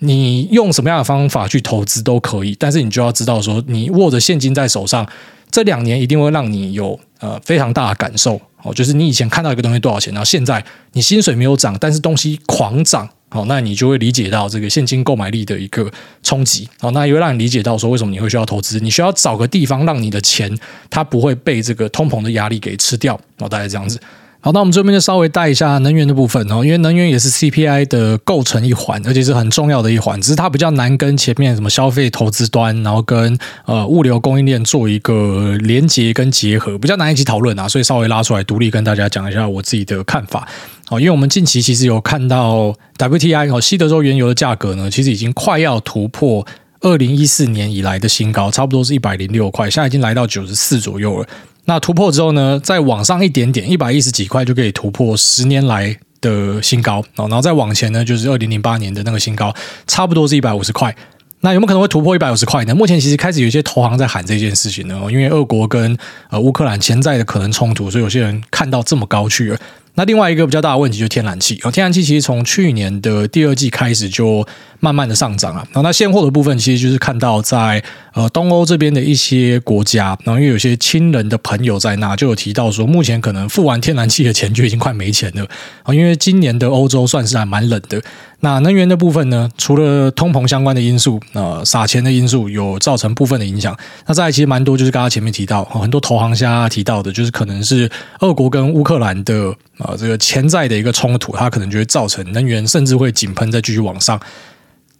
[0.02, 5.06] 你用什么样的方法去投资都可以，但是你就要知道说，你握着现金在手上，
[5.50, 8.72] 这两年一定会让你有呃非常大的感受哦。
[8.72, 15.90] 就是你以前看到一个东西多少钱，然后现在你薪水没有涨，但是东西狂涨，好，那你就会理解到这个现金购买力的一个
[16.22, 16.66] 冲击。
[16.78, 18.80] 好，那也会让你理解到说，为什么你会需要投资？
[18.80, 20.50] 你需要找个地方让你的钱
[20.88, 23.20] 它不会被这个通膨的压力给吃掉。
[23.36, 24.00] 哦，大概这样子。
[24.42, 40.48] 好，那我们这边就稍微带一下能源的部分哦，因为能源也是 CPI 的构成一环，而且是很重要的一环，只是它比较难跟前面什么消费投资端，然后跟呃物流供应链做一个连接跟结合，比较难一起讨论啊，所以稍微拉出来独立跟大家讲一下我自己的看法。
[40.88, 46.46] 哦，因为我们近期其实有看到 WTI 哦，西德州原油的价格呢，其实已经快要突破
[46.80, 51.28] 二零一四年以来的新高，差不多是一百零六块，现在已经来到九十四左右了。
[51.64, 59.54] 那突破之后呢，再往上一点点，一百一十几块就可以突破十年来的新高，然后再往前呢，就是二零零八年的那个新高，
[59.86, 60.94] 差不多是一百五十块。
[61.42, 62.74] 那有没有可能会突破一百五十块呢？
[62.74, 65.96] 目前其实开始有一些投行在喊这件事情呢，因为俄国跟
[66.28, 69.58] 呃乌克兰潜在的可能冲突，所以有些人看到这么高去了。
[69.94, 74.46] 那另外一个比较大的问题就是天然气，天然气其实从去年的第二季开始就
[74.78, 75.62] 慢慢的上涨啊。
[75.72, 77.82] 然后那现货的部分其实就是看到在
[78.14, 85.46] 呃东欧这边的一些国家，然后因为有些亲人的朋友在那，就有提到说，目前可能付完天然气的钱就已经快没钱了
[85.82, 85.92] 啊。
[85.92, 88.00] 因为今年的欧洲算是还蛮冷的。
[88.40, 93.76] 那能源的部分呢，除了通膨相关的因素，呃，撒钱的因素有造成部分的影响。
[94.06, 99.54] 那再其实蛮多，就是刚刚前面提到很多投行家提到的，就是可能是俄国跟乌克兰的。
[99.78, 104.20] 啊，这个潜在的一个冲突，它可能就会造成能源甚至会井喷，再继续往上。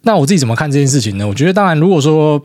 [0.01, 1.27] 那我自己怎么看这件事情呢？
[1.27, 2.43] 我觉得，当然，如果说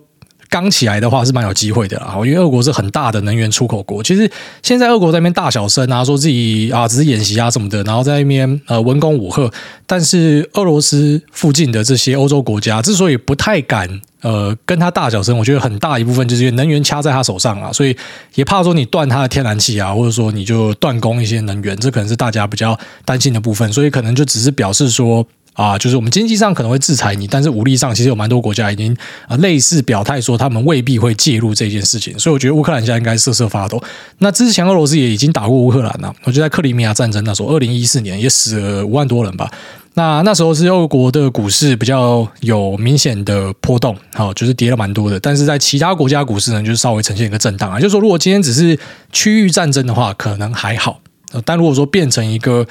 [0.49, 4.03] 刚起来的话是蛮有机会的啦，因为俄国是很大的能源出口国。
[4.03, 4.31] 其实
[4.63, 9.51] 现在俄国在那边大小声啊，说自己啊只是演习啊什么的，然后在那边呃文攻武吓。
[9.87, 13.89] 但是俄罗斯附近的这些欧洲国家之所以不太敢
[14.21, 17.97] 呃跟他大小声，我觉得很大一部分就是因为能源掐在他手上啊，所以
[18.35, 23.73] 也怕说你断他的天然气啊，或者说你就断供一些能源，这可能是大家比较担心的部分。
[23.73, 25.27] 所以可能就只是表示说。
[25.57, 28.95] 啊，就是我们经济上可能会制裁你，但是武力上其实有蛮多国家已经
[29.27, 33.83] 啊类似表态说他们未必会介入这件事情，所以我觉得乌克兰现在应该瑟瑟发抖。
[34.19, 39.51] 那之前俄罗斯也已经打过乌克兰了，我觉得在克里米亚战争那时候，二零一四年也死了五万多人吧。
[39.95, 45.19] 那那时候是俄国的股市比较有明显的波动，好，就是跌了蛮多的。
[45.19, 47.81] 但是在其他国家股市呢，就是稍微呈现一个震荡啊。
[47.81, 48.79] 就是说，如果今天只是
[49.11, 51.01] 区域战争的话，可能还好，
[51.47, 52.67] 但如果说变成一个。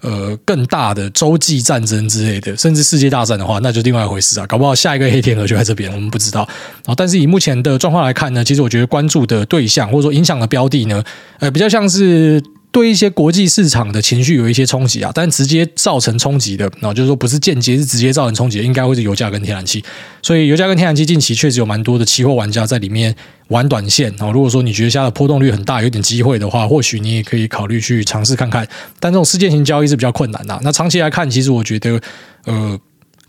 [0.00, 4.46] 呃，更大的洲际战争之类的，甚至世界大战的话，那就另外一回事啊。
[4.46, 6.48] 搞不好下一个黑天鹅就在这边，我们不知道。
[6.96, 11.02] 但是以目前的状况来看呢，其实我觉得关注的对象或者说影响的标的呢，
[11.38, 12.42] 呃，比较像是。
[12.72, 19.84] 对一些国际市场的情绪有一些冲击啊，但直接造成冲击的，那就是说不是间接，是直接造成冲击的，应该会是油价跟天然气。
[20.22, 23.14] 所以油价跟天然气近期确实有蛮多的期货玩家在里面
[23.48, 24.30] 玩短线啊。
[24.30, 28.66] 如果说你觉得现在的波动率很大，有点机会的话，或许你也可以考虑去尝试看看。
[29.00, 30.58] 但这种事件型交易是比较困难的。
[30.62, 32.00] 那长期来看，其实我觉得，
[32.44, 32.78] 呃。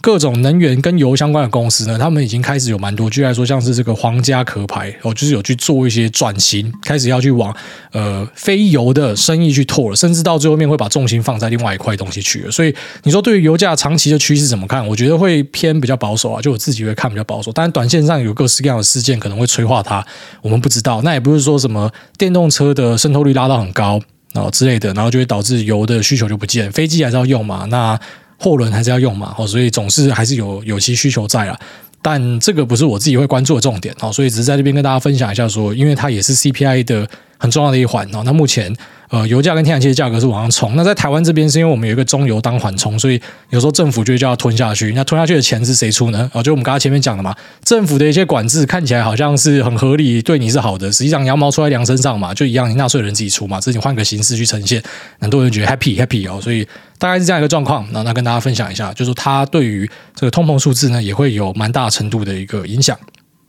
[0.02, 7.56] 各种能源跟油相关的公司呢，他们已经开始有蛮多，举例来说，像是这个皇家壳牌哦，就是有去做一些转型，开始要去往
[7.92, 12.52] 呃非油的生意去拓了，甚至到最后面会把重心放在另外一块东西去了。
[12.52, 14.86] 所以你说对于油价长期的趋势怎么看？
[14.88, 17.52] 我觉得会偏比较保守啊，就我自己会看比较保守。
[17.52, 20.04] 当然，短线上有各式各样的事件可能会催化它，
[20.42, 21.02] 我们不知道。
[21.04, 24.00] 那也不是说什么电动车的渗透率拉到很高
[24.34, 27.66] 啊之类的，然后就会导致油的需求就不见，飞机还是要用嘛？
[27.70, 28.00] 那
[28.42, 31.60] 货轮还是要用嘛，哦所以总是还是有有其需求在啊，
[32.02, 38.76] 但这个不是我自己会关注的重点哦，所以只是在这边跟大家分享一下说，因为它也是 CPI 的很重要的一环哦，那目前。
[39.12, 40.74] 呃，油价跟天然气的价格是往上冲。
[40.78, 44.94] 那在台湾这边，是因为我们有一个中油当缓冲，所以有时候政府就会叫它吞下去。
[44.96, 46.32] 那吞下去的钱是谁出呢？
[46.34, 54.82] 啊，就我们刚才前面讲的嘛，政府的一些管制看起来好像是很合理，对你是好的，实际上羊毛出在羊身上嘛，就一样，你纳税人自己出嘛，自己换个形式去呈现，
[55.20, 56.40] 很多人觉得 happy happy 哦。
[56.42, 56.66] 所以
[56.98, 57.86] 大概是这样一个状况。
[57.92, 62.98] 那那跟大家分享一下，就是它对于这个通膨数字呢，也会有蛮大程度的一个影响。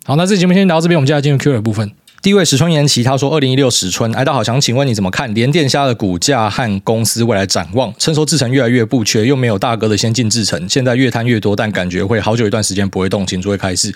[0.04, 1.88] 好，那这节目先聊到这边，我们接下来进入 Q&A 部分。
[2.22, 7.92] 第一位石春言齐，他说：“二零一六石春，哎大好，想请问你怎么看联电下的股价和公司未来展望？
[7.98, 13.92] 称说制程越来越不缺，又没有大哥的先进制程，现在越摊越多，但感觉会好久一段时间不会动，请诸位开示。”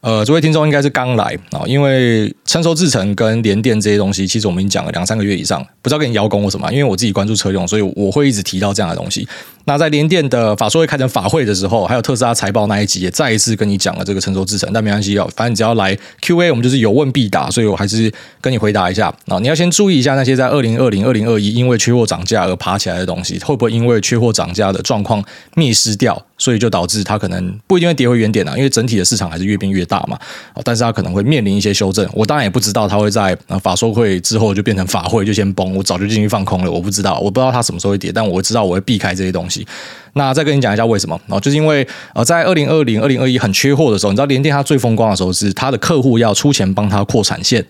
[0.00, 9.26] 呃，这位听众应该是刚来啊，因为成熟制程跟联电这些东西，其实我们已经讲了两三个月以上，不知道跟你邀功或什么，因为我自己关注车用，所以我会一直提到这样的东西。
[9.64, 19.38] 那在联电的法说会开成法会的时候，还有特斯拉财报那一集，也再一次跟你讲了这个成熟制程，但没关系哦，反正你只要来 Q&A，我们就是有问必答，所以我还是跟你回答一下啊。
[19.40, 25.22] 你要先注意一下那些在二零二零、二零二一因为缺货涨价而爬起来的东西，会不会因为缺货涨价的状况
[25.56, 26.24] 灭失掉？
[26.38, 30.18] 所以就导致它可能不一定会跌回原点啊，因为整体的市场还是越变越大嘛。
[30.64, 32.08] 但是它可能会面临一些修正。
[32.12, 36.70] 我当然也不知道它会在法说会之后就变成法会就先崩，我早就进去放空了。
[36.70, 39.66] 我不知道，我不知道它什么时候会跌，但我知道我会避开这些东西。
[40.14, 41.38] 那再跟你讲一下为什么啊？
[41.40, 47.64] 就是因为呃，在二零二零、二零二一很缺货的时候，你知道联电它最风光的时候是它的客户要出钱帮它扩产线。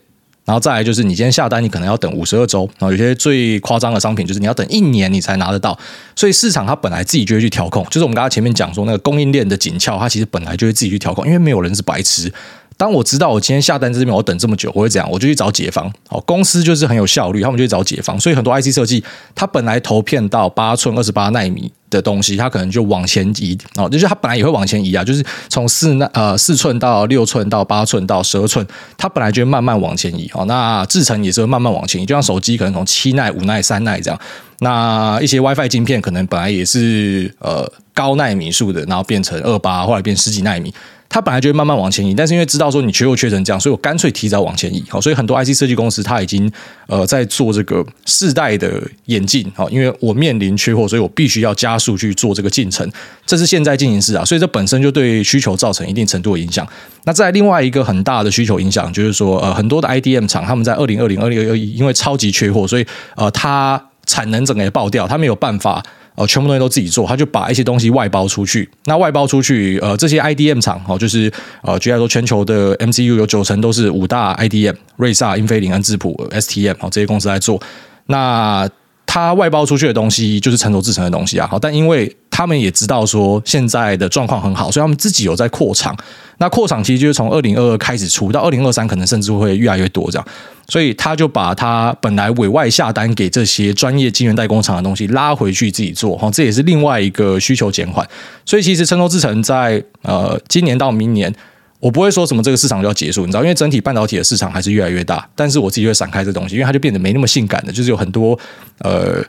[0.49, 2.67] 然后再来就是，你今天下单，你可能要等五十二周。
[2.79, 5.79] 然后有些最夸张的商品，就是你要等一年你才拿得到。
[6.17, 12.33] 所以市场它本来自己就会去调控，就是我们刚才前面讲说那个供应链的紧俏，它其实本来就会自己去调控，因为没有人是白痴。
[12.79, 15.11] 当我知道我今天下单这边我等这么久，我会怎样？
[15.11, 15.93] 我就去找解方。
[16.09, 18.19] 好，公司就是很有效率，他们就去找解方。
[18.19, 23.59] 所以很多 IC 设计，它本来投片到八寸、二十八奈米的东西，它可能就往前移。
[23.77, 30.31] 哦，就是它本来也会往前移啊，就是从四奈呃四寸到六寸到八寸到十二寸，它本来就会慢慢往前移。
[30.35, 34.21] 哦，那制程也是会慢慢往前移，就像手机可能从七奈、五奈、三奈这样。
[34.61, 40.75] 那一些 WiFi 晶片可能本来也是呃高奈米数的，然后变成二八，后来变十几奈米。
[41.11, 44.85] 它本来就会慢慢往前移，但是因为知道说你缺货缺成这样，所以我干脆提早往前移。
[44.91, 46.51] 好，所以很多 IC 设计公司它已经
[46.87, 49.51] 呃在做这个世代的演进。
[49.55, 52.87] 好，因为我面临缺货，所以我必须要加速去做这个进程。
[53.25, 56.67] 这是现在进行式啊，所以这本身就对需求造成一定程度的影响。
[57.05, 65.83] 那在另外一个很大的需求影响，就是说呃很多的 IDM 厂他们在二零二零、二零二一因为超级缺货，所以呃它产能整个也爆掉，它没有办法。
[66.19, 68.69] 哦，全部东西都自己做，他就把一些东西外包出去。
[68.87, 77.63] 那外包出去，呃，这些 IDM 厂，哦，就是呃，举例说，全球的 MCU 有九成都是五大 IDM，瑞萨、英飞凌、恩智浦、STM，哦，这些公司来做。
[78.07, 78.69] 那
[79.11, 85.97] 他外包出去的东西就是成熟制成的东西啊，好，但因为他们也知道说现在的状况很好，所以他们自己有在扩厂。
[86.37, 90.27] 那扩厂其实就是从二零二二开始出，到二零二三可能甚至会越来越多这样。
[90.69, 98.07] 所以他就把他本来委外下单给这些专业晶圆代工厂的东西拉回去自己做，哈，这也是另外一个需求减缓。
[98.45, 101.35] 所以其实成熟制成在呃今年到明年，
[101.81, 108.39] 我不会说什么这个市场就要结束，你知道，因为整体半导体的市场还是越来越大，但是我自己会闪开这东西，因为它就变得没那么性感的，就是有很多
[108.81, 109.25] 呃。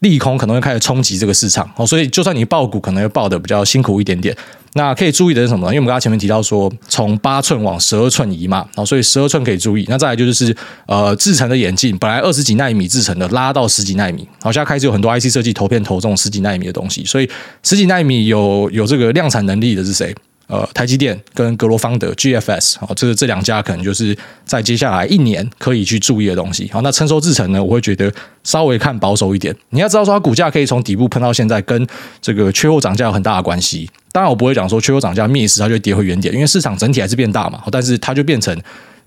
[0.00, 4.34] 利空可能会开始冲击这个市场哦，所以就算你爆股，可能会爆的比较辛苦一点点。
[4.72, 5.72] 那可以注意的是什么呢？
[5.72, 9.84] 因为我们刚刚前面提到说，从八寸往十二寸移嘛，哦，所以十二寸可以注意。
[9.90, 10.56] 那再来就是
[10.86, 17.28] 呃，制程的演进，本来二十几纳米制程的拉到十几纳米，好，现在开始有很多 IC 设计投片投这种十几纳米的东西，所以
[17.62, 20.14] 十几纳米有有这个量产能力的是谁？
[20.50, 26.68] 呃，台积电跟格罗方德 GFS 哦，这个这两家可能就是在接下来一年可以去注意的东西。
[26.72, 29.54] 好，那成熟制程呢，我会觉得稍微看保守一点。
[29.68, 31.86] 你要知道说，它股价可以从底部喷到现在，跟
[32.20, 33.88] 这个缺货涨价有很大的关系。
[34.10, 37.62] 当然，我不会讲说缺货涨价灭时它就跌回原点，因为市场整体还是变大嘛。
[37.70, 38.60] 但是它就变成。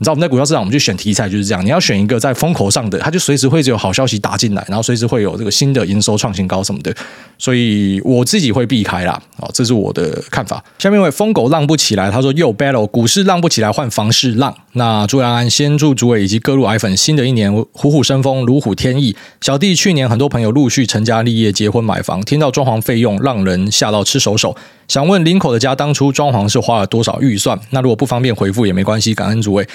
[0.03, 1.63] 你知道我们在股票市场，我们去选题材就是这样。
[1.63, 6.93] 你要选一个在风口上的，它就随时会有好消息打进来，然后随时会有这个新的营收创新高什么的。
[7.37, 9.17] 所以我自己会避开啦。
[9.39, 10.61] 好，这是我的看法。
[10.77, 14.53] 下面一位疯狗浪不起来，他说又 battle 股市浪不起来，换房市浪。
[14.73, 19.15] 那朱安安先祝诸位以及各路爱粉新的一年虎虎生风，如虎添翼。
[19.39, 24.53] 小弟去年很多朋友陆续成家立业、结婚买房，听到装潢费用让人吓到吃手手。
[24.87, 27.59] 想问林口的家当初装潢是花了多少预算？
[27.71, 29.67] 那如果不方便回复也没关系，感恩诸位。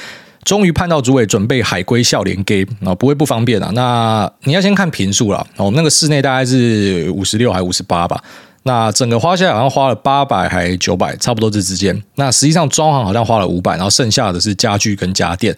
[0.44, 3.70] 终于盼到主委准备海归笑脸给啊，不会不方便啊。
[3.74, 8.22] 那你要先看坪数了，我们那个室内大概是五十六还五十八吧。
[8.62, 12.02] 那整个花下来好像花了八百还九百，差不多这之间。
[12.14, 15.54] 那实际上装潢好像花了五百，然后剩下的是家具跟家电。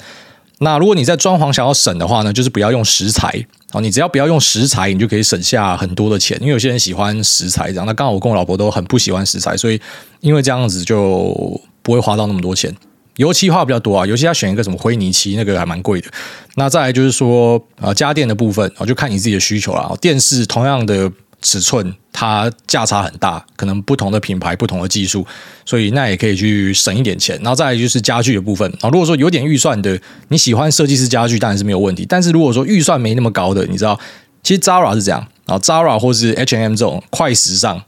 [0.63, 6.37] 那如果你在装潢想要省的话呢，就是不要用石材哦，你只要不要用石材，你就可以省下很多的钱。
[6.41, 9.81] 因为有些人喜欢石材这样，那刚好我跟我老婆都很不喜欢石材，所以
[10.21, 12.75] 因为这样子就不会花到那么多钱。
[13.17, 16.09] 油漆花比较多啊，尤其要选一个什么灰泥漆，那个还蛮贵的。
[16.57, 19.97] 那再来就是说，呃，家电的部分，就看你自己的需求了。
[20.01, 21.11] 电视同样的
[21.43, 25.27] 尺寸，它价差很大，可能不同的品牌、不同的技术，
[25.65, 27.37] 所以那也可以去省一点钱。
[27.43, 29.99] 然后再来就是家具的部分啊，如果说有点预算的，
[30.29, 32.07] 你喜欢设计师家具，当然是没有问题。
[32.09, 33.99] 但是如果说预算没那么高的，你知道，
[34.43, 37.83] 其实 Zara 是这样啊，Zara 或是 H&M 这种快时尚。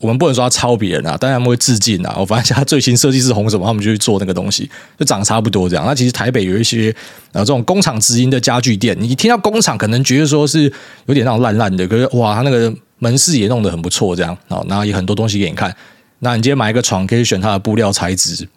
[0.00, 2.14] 我们不能说他抄别人啊，当然他们会致敬啊。
[2.18, 5.86] 我发现他最新设计师红什么，他们就去做那个东西，就长差不多这样。
[5.86, 6.94] 那其实台北有一些
[7.32, 10.70] 呃这种工厂直营的家具店，你听到工厂可能觉得说是
[11.06, 15.74] 有点那种烂烂的，可是哇，他那个门市也弄得很不错，这样啊，然后也很多东西给你看。
[16.20, 18.48] 那你今天买一个床，可以选它的布料材质。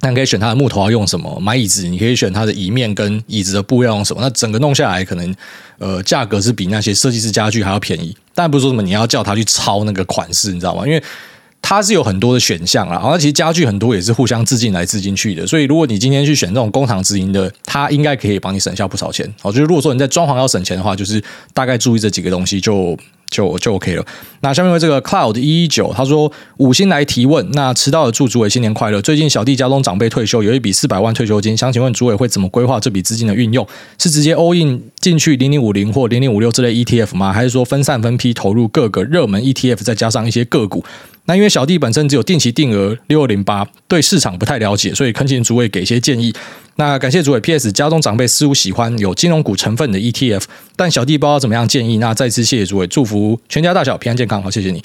[0.00, 1.40] 那你可以选它的木头要用什么？
[1.40, 4.20] 买椅子，你可以选它的椅面跟椅子的布料用什么？
[4.22, 5.34] 那整个弄下来，可能
[5.78, 8.16] 呃价格是比那些设计师家具还要便宜。
[8.34, 10.86] 但不是说什么你要叫他去抄那个款式，你知道吗？
[10.86, 11.02] 因为
[11.60, 12.96] 它是有很多的选项啦。
[13.02, 15.44] 而其实家具很多也是互相致敬来致敬去的。
[15.44, 19.28] 所以如果你今天去选这种工厂直营的，它应该可以帮你省下不少钱。
[19.40, 21.20] 好，就是如果说你在装潢要省钱的话，就是
[21.52, 22.96] 大概注意这几个东西就。
[23.30, 24.04] 就就 OK 了。
[24.40, 27.50] 那下面为这个 Cloud 一一九，他说五星来提问。
[27.52, 29.02] 那迟到的祝主委新年快乐。
[29.02, 33.66] 最近小弟家中长辈退休，有一笔四百万退休金，想请问主委会怎么规划这笔资金的运用？
[33.98, 37.32] 是直接 all in 进去零零五零或零零五六这类 ETF 吗？
[37.32, 40.84] 还是说分散分批投入各个热门 ETF，再加上一些个股？
[41.28, 46.32] 那因为小弟本身只有定期定额六二零八，对市场不太了解，所以恳请诸位给一些建议。
[46.76, 47.40] 那感谢诸位。
[47.40, 47.70] P.S.
[47.70, 51.98] 家中长辈似乎喜欢有金融股成分的 ETF，但小弟不知道怎么样建议。
[51.98, 54.42] 那再次谢谢诸位，祝福全家大小平安健康。
[54.42, 54.82] 好，谢谢你。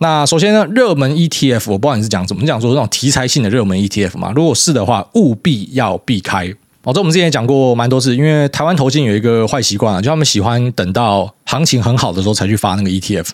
[0.00, 4.30] 那首先呢，热门 ETF 我不知道你是讲怎么，讲说那种题材性的热门 ETF 嘛？
[4.36, 6.54] 如果是的话，务必要避开。
[6.82, 13.30] 哦，这我们之前也讲过蛮多次，因为台湾投信有一个坏习惯啊，就他们喜欢等到行情很好的时候才去发那个 ETF。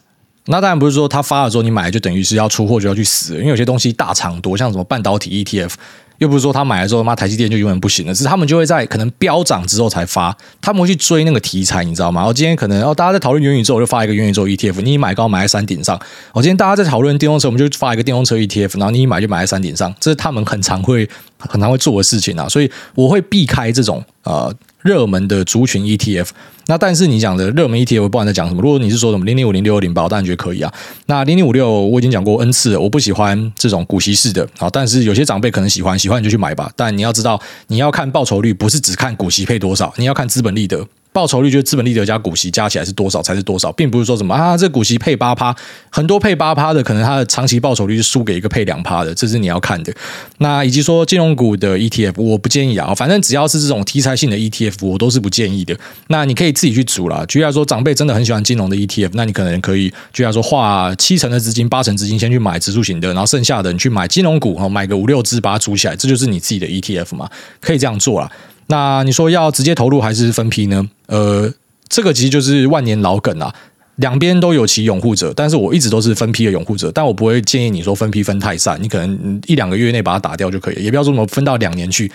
[0.46, 5.72] 那当然不是说他发了之后你买就等于是要出货就要去死，因为有些东西大厂多，像什么半导体 ETF，
[6.18, 12.20] 又不是说他买了之后妈台积电就永远不行了，是他们就会在可能飙涨之后才发，他们会去追那个题材，你知道吗？
[12.20, 15.98] 然后今天可能哦大家在讨论元宇宙，我就发一个元宇宙 ETF，你一买高买在山顶上。
[16.32, 24.54] 我今天大家在讨论电动车，我们就发一个电动车 ETF，然后你一买就买在山顶上，这是他们很常会很常会做的事情啊，所以我会避开这种呃。
[24.84, 26.28] 热门的族群 ETF，
[26.66, 28.60] 那但是你讲的热门 ETF，不管在讲什么。
[28.60, 30.70] 如果你是说什么零零五零六二零八，我当然觉得可以啊。
[31.06, 34.68] 那零零五六我已经讲过 N 次了，我不喜欢这种股息式的啊。
[34.70, 36.70] 但是有些长辈可能喜欢，喜欢你就去买吧。
[36.76, 40.86] 但你要知道，你要看报酬率，不是只看股息配多少，你要看资本利得。
[41.14, 45.54] 报酬率就是资本利得加股息加起来是多少才是多少，并不是说什么啊，这股息配八趴，
[45.88, 49.94] 很多配八趴的，可能它的长期报酬率是输给一个配两趴的，这是你要看的。
[50.38, 55.78] 那以及说金融股的 ETF，我不建议啊，反正只要是这种题材性的 ETF，我都是不建议的。
[56.08, 57.24] 那你可以自己去组啦。
[57.28, 68.28] 举例来说，长辈真的很喜欢金融的 ETF，那你可能可以，举例来说，花七成的资金、八成资金先去买指数型的，然后剩下的你去买金融股，哦，买个五六只把它组起来，这就是你自己的 ETF 嘛，可以这样做啦。
[68.66, 70.88] 那你说要直接投入还是分批呢？
[71.06, 71.52] 呃，
[71.88, 73.54] 这个其实就是万年老梗啊，
[73.96, 82.10] 两边都有其拥护者，但是我一直都是分批的拥护者，但我不会建议你说分批分太散，你可能一两个月内把它打掉就可以了，也不要说什么分到两年去，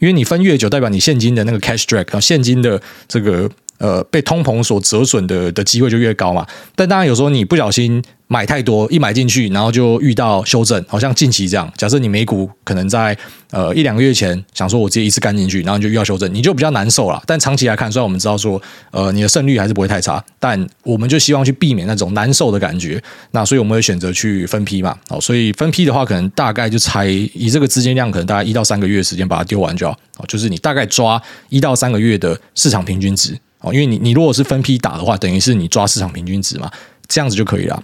[0.00, 3.48] 因为你分越久，代表你现金的那个 cash drag，现金的这个
[3.78, 6.46] 呃被通膨所折损的的机会就越高嘛。
[6.74, 8.02] 但当然有时候你不小心。
[8.28, 11.70] 买太多，一买进去，然后就遇到修正，好像近期这样。
[11.76, 13.14] 假设你美股可能在
[13.50, 17.22] 呃一两个月前想说我直接一次干进去，然后就遇到修正，你就比较难受了。
[17.26, 18.58] 但长期来看，虽然我们知道说
[18.90, 22.98] 呃你的胜率还是不会太差，但我们就希望去避免那种难受的感觉。
[23.32, 24.96] 那所以我们会选择去分批嘛。
[25.10, 29.92] 哦，所以分批的话，可能大概就才以这个资金量，可能大概一到三个月的时间把它丢完就好。
[30.16, 31.20] 哦就是你大概抓
[31.50, 36.70] 一到三个月的市场平均值哦，因为你你如果是分批打的话，等于是你抓市场平均值嘛，
[37.08, 37.82] 这样子就可以了。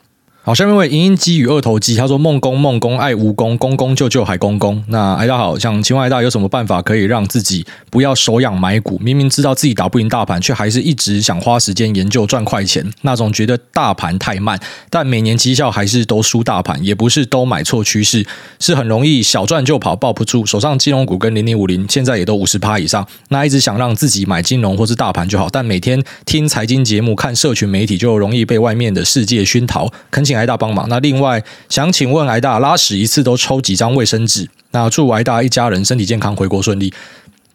[0.48, 4.82] 好，下面为银鹰鸡与二头鸡，他说梦公梦公爱蜈蚣，公公救救海公公。
[4.86, 8.98] 那艾大好，想请问艾大有什么办法可以让自己不要手痒买股？
[9.04, 12.90] 明明知道自己打不赢大盘，却还是一直想花时间研究赚快钱。
[13.02, 18.26] 那种觉得大盘太慢，但每年绩效还是都输大盘，也不是都买错趋势，
[18.58, 20.46] 是很容易小赚就跑，抱不住。
[20.46, 29.92] 手上金融股跟零零五零现在也都五十趴以上，那一直想让自己买金融或是大盘就好，但每天听财经节目、看社群媒体，就容易被外面的世界熏陶。
[30.10, 30.37] 恳请。
[30.38, 30.88] 挨大帮忙。
[30.88, 34.48] 那另外想请问挨大拉屎一次都抽几张卫生纸？
[34.70, 36.92] 那祝挨大一家人身体健康，回国顺利。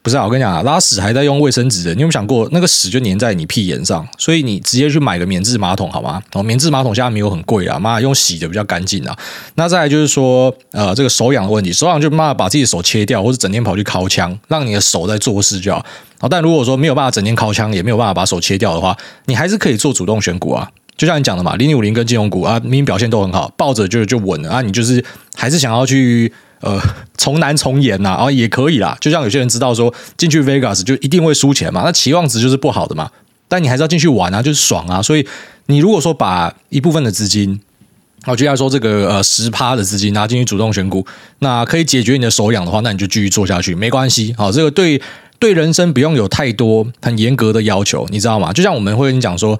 [0.01, 4.05] 不是啊，我跟你讲啊，拉屎还在用卫生纸的，你有没有想过那个屎就粘在你屁眼上？
[4.17, 6.21] 所以你直接去买个棉质马桶好吗？
[6.33, 9.17] 哦，免治马桶现在没有很贵啊，妈用洗的比较干净啊。
[9.55, 15.85] 那再来就是说，呃，这个手痒的问题，手痒就妈把自己的手切掉，或者整天跑去敲枪，让你的手在做事就好。
[16.29, 20.69] 但如果说没有办法整天敲枪，也没有办法把手切掉的话，你还是可以做主动选股啊。
[20.95, 24.61] 就像你讲的嘛，零零五零跟金融股啊，明明表现都很好，抱着就就稳了啊。
[24.61, 25.03] 你就是
[25.35, 26.31] 还是想要去
[26.61, 26.79] 呃
[27.17, 28.95] 从难从严呐，啊也可以啦。
[29.01, 33.09] 就像有些人知道说进去 Vegas 就一定会输钱嘛，那期望值就是不好的嘛。
[33.47, 35.01] 但你还是要进去玩啊，就是爽啊。
[35.01, 35.27] 所以
[35.65, 37.59] 你如果说把一部分的资金，
[38.27, 41.05] 我就像说这个呃十趴的资金拿进去主动选股，
[41.39, 44.33] 那可以解决你的手痒的话，那你就继续做下去，没关系。
[44.37, 45.01] 好，这个对
[45.39, 48.53] 对人生不用有太多很严格的要求，你知道吗？
[48.53, 49.59] 就像我们会跟你讲说。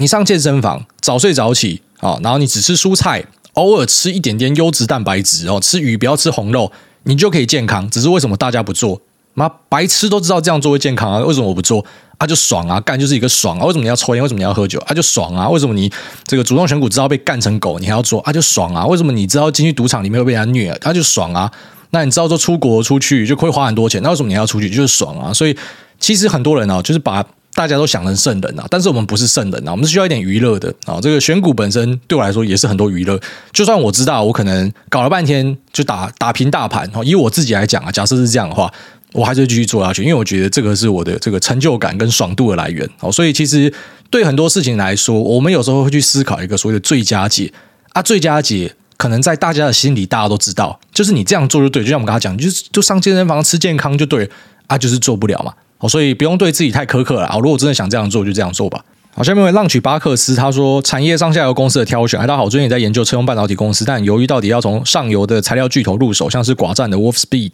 [0.00, 3.22] 你上健身房早睡早起啊，然后你只吃蔬菜，
[3.52, 6.72] 偶尔吃一点点优质蛋白质哦，吃鱼不要吃红肉，
[7.02, 7.88] 你就可以健康。
[7.90, 9.02] 只是为什么大家不做？
[9.34, 11.84] 妈白痴都知道这样做会健康啊，为什么我不做？
[12.16, 13.66] 啊，就爽啊，干就是一个爽啊。
[13.66, 14.22] 为什么你要抽烟？
[14.22, 14.78] 为什么你要喝酒？
[14.86, 15.46] 啊，就爽啊。
[15.50, 15.92] 为什么你
[16.26, 18.20] 这个主动选股知道被干成狗，你还要做？
[18.22, 18.86] 啊，就爽啊。
[18.86, 20.70] 为什么你知道进去赌场里面会被人家虐？
[20.80, 21.52] 啊，就爽啊。
[21.90, 24.70] 那你知道说出国出去就会花很多钱，那为什么你要出去？
[24.70, 25.30] 就是爽啊。
[25.30, 25.54] 所以
[25.98, 27.22] 其实很多人啊，就是把。
[27.60, 30.98] 大家都想成圣人啊，但是我们不是圣人啊，我们是需要一点娱乐的啊。
[30.98, 33.20] 这个选股本身对我来说也是很多娱乐。
[33.52, 38.72] 就算我知道我可能搞了半天就打打平大盘，以我自己来讲啊，假设是这样的话，
[39.12, 42.88] 我还是继续做下去，因为我觉得这个是我的这个成就感跟爽度的来源。
[43.12, 43.70] 所以其实
[44.08, 47.52] 对很多事情来说，我们有时候会去思考一个所谓的最佳解
[47.92, 54.30] 啊，最佳解可能在大家的心里大家都知道，就是你这样做就对，就像我们刚才讲，就是就上健身房吃健康就对
[54.66, 55.52] 啊，就是做不了嘛。
[55.80, 57.38] 哦，所以不用对自己太苛刻了啊！
[57.38, 58.84] 如果真的想这样做，就这样做吧。
[59.14, 62.20] 好，下面为浪曲巴克斯他说，产业上下游公司的挑选。
[62.20, 67.52] 大家好，最近也在研究车用半导体公司，但由于到底要从上游的材料巨头入手，像是寡占的 Wolfspeed。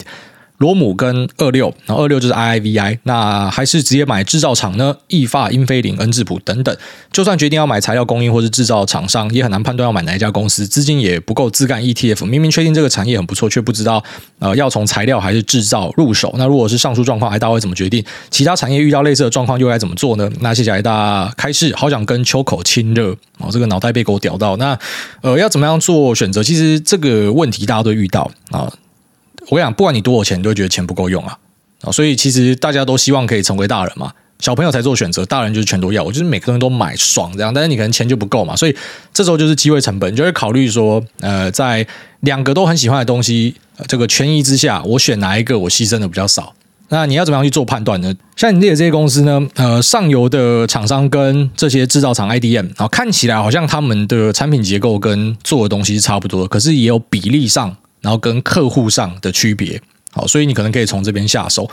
[0.59, 4.96] 罗姆跟二六，然后二六就是 IIVI，那还是直接买制造厂呢？
[5.09, 6.74] 意法、英飞凌、恩智浦等等。
[7.12, 12.24] 就算决定要买材料供应或是制造厂商，也很难判断要买哪一家公司，资金也不够自干 ETF。
[12.24, 14.02] 明明确定这个产业很不错，却不知道
[14.38, 16.34] 呃要从材料还是制造入手。
[16.38, 18.04] 那如果是上述状况，艾大会怎么决定？
[18.30, 20.30] 其他产业遇到类似的状况又该怎么做呢？
[20.40, 24.57] 那谢谢艾大开示，好想跟秋口亲热哦，这个脑袋被狗屌到。
[24.57, 24.78] 那
[25.20, 26.42] 呃要怎么样做选择？
[26.42, 28.72] 其实这个问题大家都遇到啊。
[29.49, 31.38] 我跟你讲，不管你多有钱，你都会觉得钱不够用啊！
[31.82, 36.03] 啊，所以其实大家都希望可以成为大人嘛，小朋友才做选择，大人就是全都要。
[36.03, 38.74] 我就是每个东西都买爽这样，但是你可能钱就不够嘛，所以
[39.12, 41.86] 这时候就是机会成本，你就会考虑说，呃，在
[42.20, 43.55] 两个都很喜欢的东西
[43.86, 46.53] 这个权宜之下，我选哪一个，我牺牲的比较少。
[46.88, 48.14] 那你要怎么样去做判断呢？
[48.36, 57.76] 像你列的这些公司呢，呃，上游的厂商跟这些制造厂 IDM 啊，看起来好像他们的产品结构跟做的东西是差不多，可是也有比例上。
[58.01, 59.80] 然后跟客户上的区别，
[60.12, 61.68] 好，所以你可能可以从这边下手。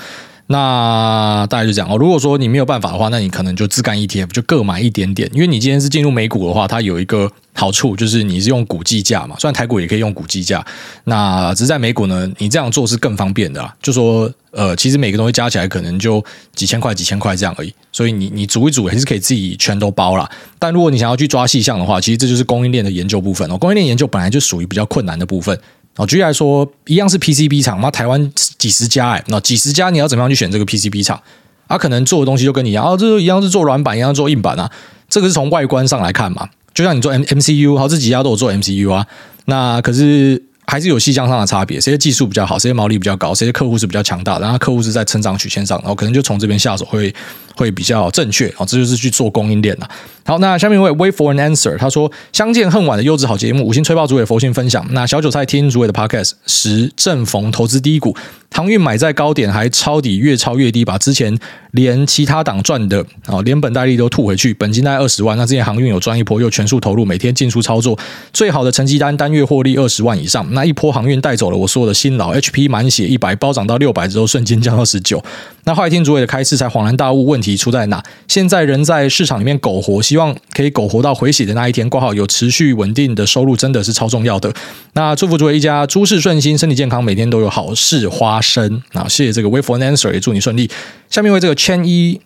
[0.48, 1.96] 那大概就这样哦。
[1.98, 5.30] 如果说你没有办法的话，那你可能就自干 ETF，就各买一点点。
[5.34, 10.64] 因为你今天是进入美股的话，它有一个好处就是你是用股计价嘛，虽然台股也可以用股计价，
[11.06, 13.74] 那只是在美股呢，你这样做是更方便的啦。
[13.82, 16.22] 就说呃，其实每个东西加起来可能就
[16.54, 20.30] 几千块、几千块这样而已，所以你你组一组还是可以自己全都包啦。
[20.60, 23.58] 但如果你想要去抓细项的话，其实这就是供应链的研究部分哦。
[23.58, 25.58] 供应链研究本来就属于比较困难的部分。
[25.96, 31.22] 哦，举例来说，一样是 PCB 厂，那台湾几十家哎，那几十家你要怎么样去选这个 PCB 厂？
[31.68, 34.70] 啊，可能做的东西就跟你一样，哦，这一样是做软板，一样做硬板啊。
[35.08, 39.06] 这个是从外观上来看嘛，就像你做 M MCU，好，这几家都有做 MCU 啊。
[39.46, 47.14] 那可是还是有细项上的差别，谁的技术比较好，谁的毛利比较高，谁的客户是比较强大，然后客户是在成长曲线上，然后可能就从这边下手会
[47.56, 48.66] 会比较正确啊。
[48.66, 49.90] 这就是去做供应链了。
[50.26, 54.86] 好，那下面一位 Wait for an answer，他说：“相见恨晚的优质好节目，五星吹爆主委佛心分享。
[54.92, 58.16] 那小韭菜听主委的 Podcast 时，正逢投资低谷，
[58.52, 61.38] 航运买在高点还抄底，越抄越低，把之前
[61.72, 65.38] 连其他档赚的啊连本带利都吐回去，本金大概二十万。
[65.38, 68.00] 那之前航运有赚一波，又全数投入，每天进出操作，
[68.32, 70.48] 最好的成绩单单月获利二十万以上。
[70.54, 75.22] 那一波航运带走了我所有的辛劳，HP 满血一百，暴涨到六百之后瞬间降到十九。
[75.66, 78.02] 那后来听主委的开示，才恍然大悟，问题出在哪？
[78.28, 84.54] 现在人在市场里面苟活，希望。”可以苟活到回血的那一天，挂号有持续稳定的收入，真的是超重要的。
[84.94, 88.82] 那祝福诸位一家诸事顺心，身体健康，每天都有好事发生。
[88.92, 90.70] 那谢谢这个 Wait for an answer，也祝你顺利。
[91.10, 92.22] 下面为这个 Chen 一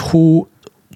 [0.00, 0.46] 呼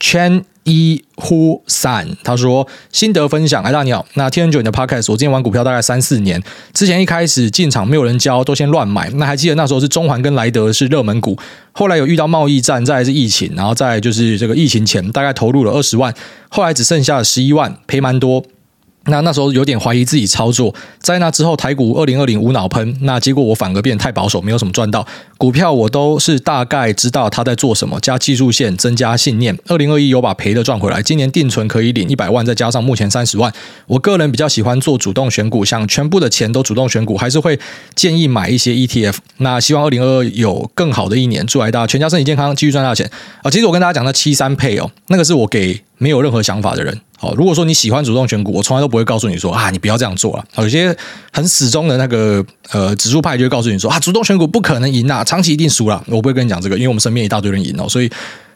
[0.01, 3.63] Chen 一呼散，他说心得分享。
[3.63, 6.43] 哎，大鸟，那天很久你的 Podcast，我今天玩股票大概三四年，
[6.73, 9.09] 之前一开始进场没有人教，都先乱买。
[9.11, 11.37] 那还记得那时候是中环跟莱德是热门股。
[11.73, 16.15] 后来有遇到贸易战，再是疫情，然后再就是这个疫情前，大概投入了二十万，
[16.49, 18.45] 后来只剩下了十一万，赔蛮多。
[19.05, 25.07] 那那时候有点怀疑自己操作，在那之后台股二零二零无脑喷，那结果我反而变得太保守，没有什么赚到。
[25.39, 29.59] 股票我都是大概知道他在做什么，加技术线增加信念。
[29.69, 33.51] 二零二一有把赔的赚回来，今年定存可以领一百万，再加上目前三十万。
[33.87, 37.59] 我个人比较喜欢做主动选股，想全部的钱都主动选股，还是会
[37.95, 39.17] 建议买一些 ETF。
[39.39, 43.11] 那希望二零二二有更好的一年，祝大家全家身体健康，继续赚大钱
[43.43, 43.51] 啊！
[43.51, 47.01] 其实我跟大家讲的七三配哦，那个是我给没有任何想法的人。
[47.21, 50.45] 好，如果说你喜欢主动选股，我从来都不会告诉你说啊，你不要这样做了。
[50.57, 50.97] 有些
[51.31, 56.03] 很死忠的那个呃指数派就会告诉你说啊，主动选股不可能赢啊，长期一定输了。
[56.07, 58.11] 我不会跟你讲这个，因为我们身边一大堆人赢哦，所以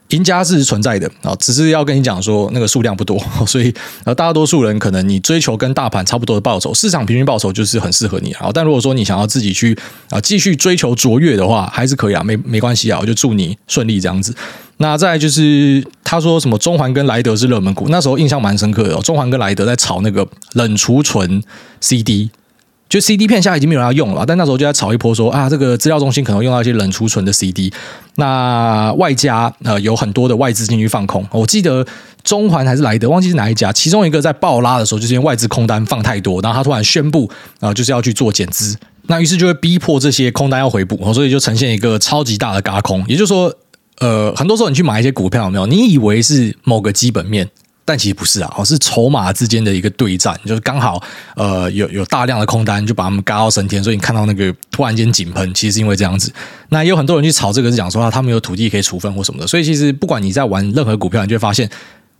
[0.09, 3.71] 赢家是存在的啊，只是要跟你讲说那个数量不多， 所以
[4.05, 8.51] 呃大多数人可能你追求跟大盘差不多的报酬，市场平均报酬就是很适合你啊。
[8.55, 9.77] 但如果说你想要自己去
[10.09, 14.35] 啊继续追求卓越的话，还是可以啊，没没关系啊，我就祝你顺利这样子。
[14.79, 19.01] 那再就是他说什么中环跟莱德是热门股，那时候印象蛮深刻的哦。
[19.03, 21.41] 中环跟莱德在炒那个冷储存
[21.81, 22.29] CD，
[22.89, 27.73] 就 CD 片现在已经没有人要用了，但那时候就在炒一波说啊，这个资料中心可能用到一些冷储存的 CD。
[28.17, 31.87] 那外加呃有很多的外资进去放空，我记得
[32.25, 43.55] 中环还是莱德，忘记是哪一家，其中一个在爆拉的时候，就是因为外资空单放太多，然后他突然宣布啊，就是要去做减资，那于是就会逼迫这些空单要回补，所以就呈现一个超级大的轧空，也就是说。
[44.01, 45.67] 呃，很多时候你去买一些股票，有没有？
[45.67, 47.49] 你以为是某个基本面，
[47.85, 51.03] 但其实不是啊，是筹码之间的一个对战，就是刚好
[51.37, 56.33] 呃有有大量的空单，就把他们嘎到升天，所以你看到那个突然间井喷，其实是因为这样子。
[56.71, 59.47] 那也有很多人去炒这个，是讲说啊，他们有土地可以处分或什么的。
[59.47, 61.71] 所以其实不管你在玩任何股票，你就会发现。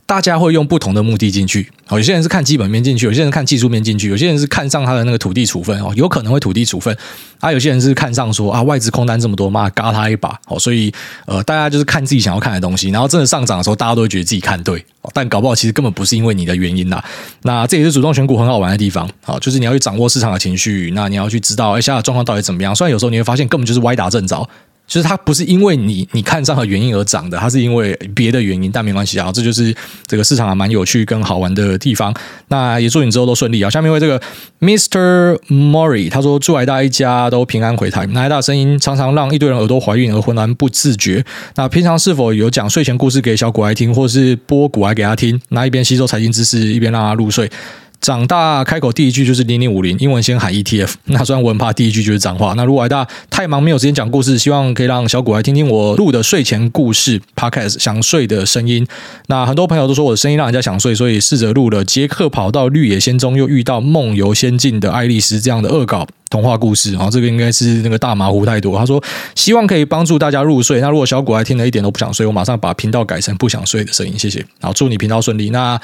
[0.07, 6.95] 大家会用不同的目的进去，有些人是看基本面进去，有些人看技术面进去，有些人是看上他的那个土地处分哦，有可能会土地处分
[7.41, 10.93] 啊，有些人是看上说啊，外资空单这么多，妈嘎他一把哦，所以
[11.25, 14.85] 呃，大家就是看自己想要看的东西，然后真的上涨的时候，大家都会觉得自己看对，
[15.15, 17.03] 但搞不好其实根本不是因为你的原因呐。
[17.43, 22.77] 那这也是主动选股很好玩的地方，好，就是你要去掌握市场的情绪，那你要去知道哎，现在状况到底怎么样。
[22.77, 24.47] 虽然有时候你会发现根本就是歪打正着。
[24.87, 29.75] 就是它不是因为你你看上的原因而涨的，它是因为别的原因，但没关系啊，这就是
[30.07, 32.15] 这个市场还蛮有趣跟好玩的地方。
[32.49, 33.71] 那也祝你之后都顺利啊！
[33.71, 34.21] 下面为这个
[34.61, 35.39] Mr.
[35.49, 38.05] Mori 他说，祝来大一家都平安回台。
[38.07, 41.25] 来大声音常常让一堆人耳朵怀孕而浑然不自觉。
[41.57, 45.41] 那平常是否有讲睡前故事给小股癌听，或是播股癌给他听？
[45.49, 47.51] 那一边吸收财经知识，一边让他入睡。
[48.05, 50.93] 长大开口第一句就是零零五零，英文先喊 ETF。
[51.09, 52.53] 那虽然我很怕第一句就是脏话。
[52.55, 58.87] 那如果大家太忙没有时间讲故事，希望可以让小股来听听我录的睡前故事 Podcast，想睡的声音。
[59.29, 66.95] 那很多朋友都说我的声音让人家想睡，所以试着录了杰克跑到绿野仙踪，又遇到梦游仙境的爱丽丝这样的恶搞童话故事。
[66.97, 68.79] 啊，这个应该是那个大麻糊太多。
[68.79, 69.03] 他说
[69.35, 70.79] 希望可以帮助大家入睡。
[70.83, 74.13] 那如果小股来听了一点都不想睡，我马上把频道改成不想睡的声音。
[74.19, 74.45] 谢谢。
[74.61, 75.49] 好，祝你频道顺利。
[75.49, 75.81] 那。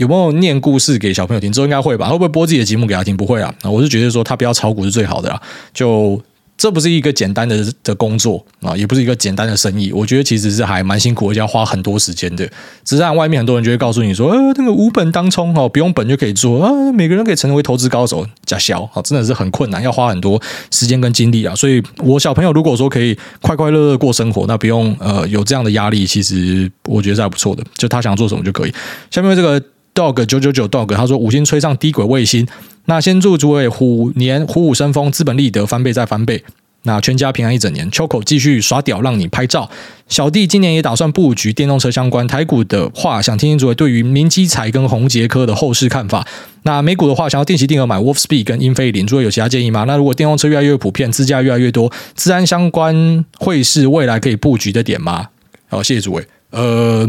[0.00, 1.52] 有没有念故事给小朋友听？
[1.52, 2.08] 之后应该会吧？
[2.08, 3.14] 会不会播自己的节目给他听？
[3.14, 3.54] 不会啊！
[3.64, 5.38] 我是觉得说他不要炒股是最好的啦。
[5.74, 6.18] 就
[6.56, 9.92] 这不是一个简单的的工作啊，也不是一个简单的生意。
[9.92, 12.50] 我觉得其实是还蛮辛苦，而且要花很多时间的。
[12.82, 20.40] 只是外面很多人就会告诉你说，呃，那个无本当冲哦，不用本就可以做啊，每个人可以成为投资高手，假小啊，真的是很困难，要花很多
[20.70, 21.54] 时间跟精力啊。
[21.54, 27.62] 所以，我小朋友如果说可以快快乐乐过生活，那不用呃有这样的压力，其实我觉得是还不错的。
[27.74, 28.74] 就他想做什么就可以。
[29.10, 29.62] 下面这个
[29.94, 32.46] dog 九九九 dog 他说五星吹上低轨卫星。
[32.86, 36.42] 那先祝诸位虎年虎虎生风，资本利得翻倍再翻倍。
[36.84, 37.90] 那全家平安一整年。
[37.90, 39.68] 秋口继续耍屌，让你拍照。
[40.08, 46.26] 小弟今年也打算布局电动车相关台股的话，想听听诸位对于明基材跟宏捷科的后市看法。
[46.62, 49.84] 那美股的话，想要定期定额买 Wolfspeed 跟英飞凌，诸位有其他建议吗？
[49.84, 55.28] 那如果电动车越来越普遍，自驾越来越多，资安相关会是未来可以布局的点吗？
[55.68, 56.26] 好，谢谢诸位。
[56.50, 57.06] 呃，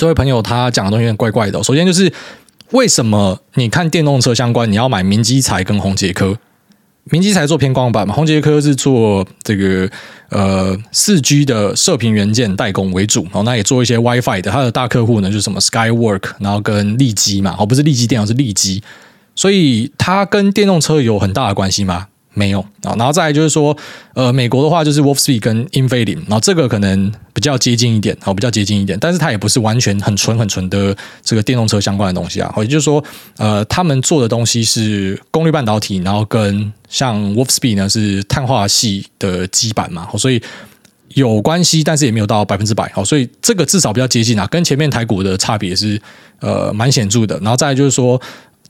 [0.00, 1.62] 这位朋友他讲的东西有点怪怪的。
[1.62, 2.10] 首先就是。
[2.72, 6.38] 为什么你看电动车相关，你要买明基材跟宏杰科？
[7.06, 9.90] 明基材做偏光板嘛，宏杰科是做这个
[10.28, 14.52] 呃四 G 的射频元件代工为主哦，那也做一些 WiFi 的。
[14.52, 18.80] 它的大客户呢就是什么 Skywork，然后跟利基嘛，哦不是利基电脑是利基，
[19.34, 22.06] 所以它跟电动车有很大的关系吗？
[22.32, 23.76] 没有啊，然后再来就是说，
[24.14, 33.02] 呃，美国的话就是 Wolfspeed 跟英飞凌，然后这个可能比较接近一点，好，比较接近一点，但是它也不是完全很纯很纯的这个电动车相关的东西啊，也就是说，
[33.36, 40.40] 呃，他们做的东西是功率半导体，然后跟像 Wolfspeed 呢是碳化系的基板嘛，所以
[41.14, 46.00] 有关系，但是也没有到百分之百，好，所以这个至少比较接近啊，跟前面台股的差别是
[46.38, 48.20] 呃蛮显著的，然后再来就是说，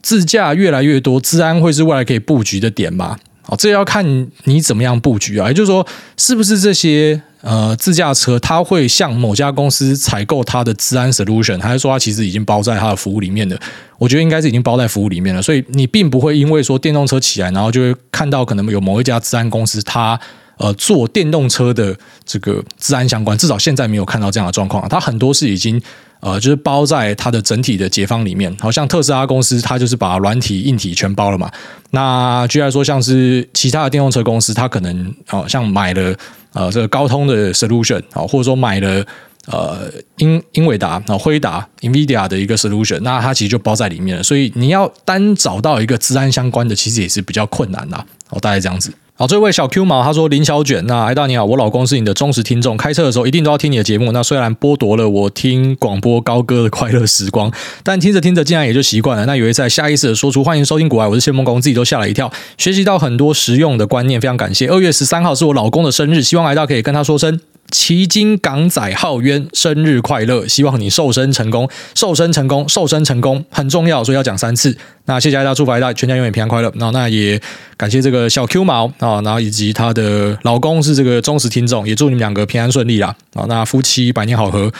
[0.00, 3.18] 自驾越来越多，资安会是未来可以布局的点嘛？
[3.50, 5.84] 哦，这要看你怎么样布局啊，也就是说，
[6.16, 13.58] 是不是这些呃自驾车，它会向某家公司采购它的治安 solution，还是说它其实已经包在它的服务里面的？
[13.98, 20.18] 我觉得应该是已经包在服务里面了，所以你并不会因为说电动车起来，然后就会看到可能有某一家治安公司它
[20.60, 25.82] 呃做电动车的这个资安相关，至少现在没有看到这样的状况，它很多是已经。
[26.22, 31.50] 呃，就是包在它的整体的解方里面，好像特斯拉公司，它就是把软体、硬体全包了嘛。
[31.92, 36.14] 那居然说，像是其他的电动车公司，它可能哦，像买了
[36.52, 39.02] 呃这个高通的 solution 啊，或者说买了
[39.46, 44.22] 呃英英伟达啊、辉达、NVIDIA 的一个 solution，那它其实就包在里面了。
[44.22, 47.96] 所以你要单找到一个资安相关的，其实也是比较困难的。
[48.28, 48.92] 哦，大概这样子。
[49.20, 54.12] 好，这位小 Q 毛他说林小卷，那艾大你好，我老公是你的忠实听众，开车的时候一定都要听你的节目。
[54.12, 57.52] 那虽然剥夺了我听广播高歌的快乐时光，
[57.82, 59.26] 但听着听着竟然也就习惯了。
[59.26, 64.68] 那有一次下意识的说出欢迎收听国爱，我是谢梦工，自己都吓了一跳，学习到很多实用的观念，非常感谢。
[64.68, 67.38] 二月十三号是我老公的生日，希望艾大可以跟他说声。
[67.70, 70.46] 奇金港仔浩渊生日快乐！
[70.46, 74.76] 希望你瘦身成功，瘦身成功，瘦身成功很重要，所以要讲三次。
[75.06, 76.70] 那谢谢大家，祝福大家全家永远平安快乐。
[76.76, 77.40] 然后那也
[77.76, 83.14] 感谢这个小 Q 毛啊，然后以及他的老公是这个忠实听众，也祝你们两个平安顺利啦。
[83.34, 84.72] 啊，那夫妻百年好合。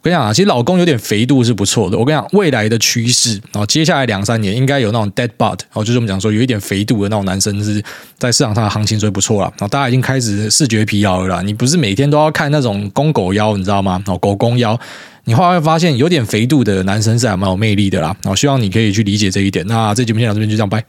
[0.00, 1.98] 我跟你讲啊，其实老公有点肥度是不错的。
[1.98, 7.84] 我跟你讲，未来的趋势，然后接下来两三年应该有那种 dead bod，哦，就是我们讲说有一点肥度的那种男生是
[8.16, 9.52] 在市场上的行情最不错了。
[9.58, 14.02] 然后大家已经开始视觉疲劳了啦，你不是每天都要看那种公狗腰，你知道吗？
[14.06, 14.78] 哦，狗公腰，
[15.24, 18.16] 你后来会发现有点肥度的男生是还蛮有魅力的啦。
[18.22, 19.66] 然后希望你可以去理解这一点。
[19.66, 20.82] 那这节目先到这边就这样拜。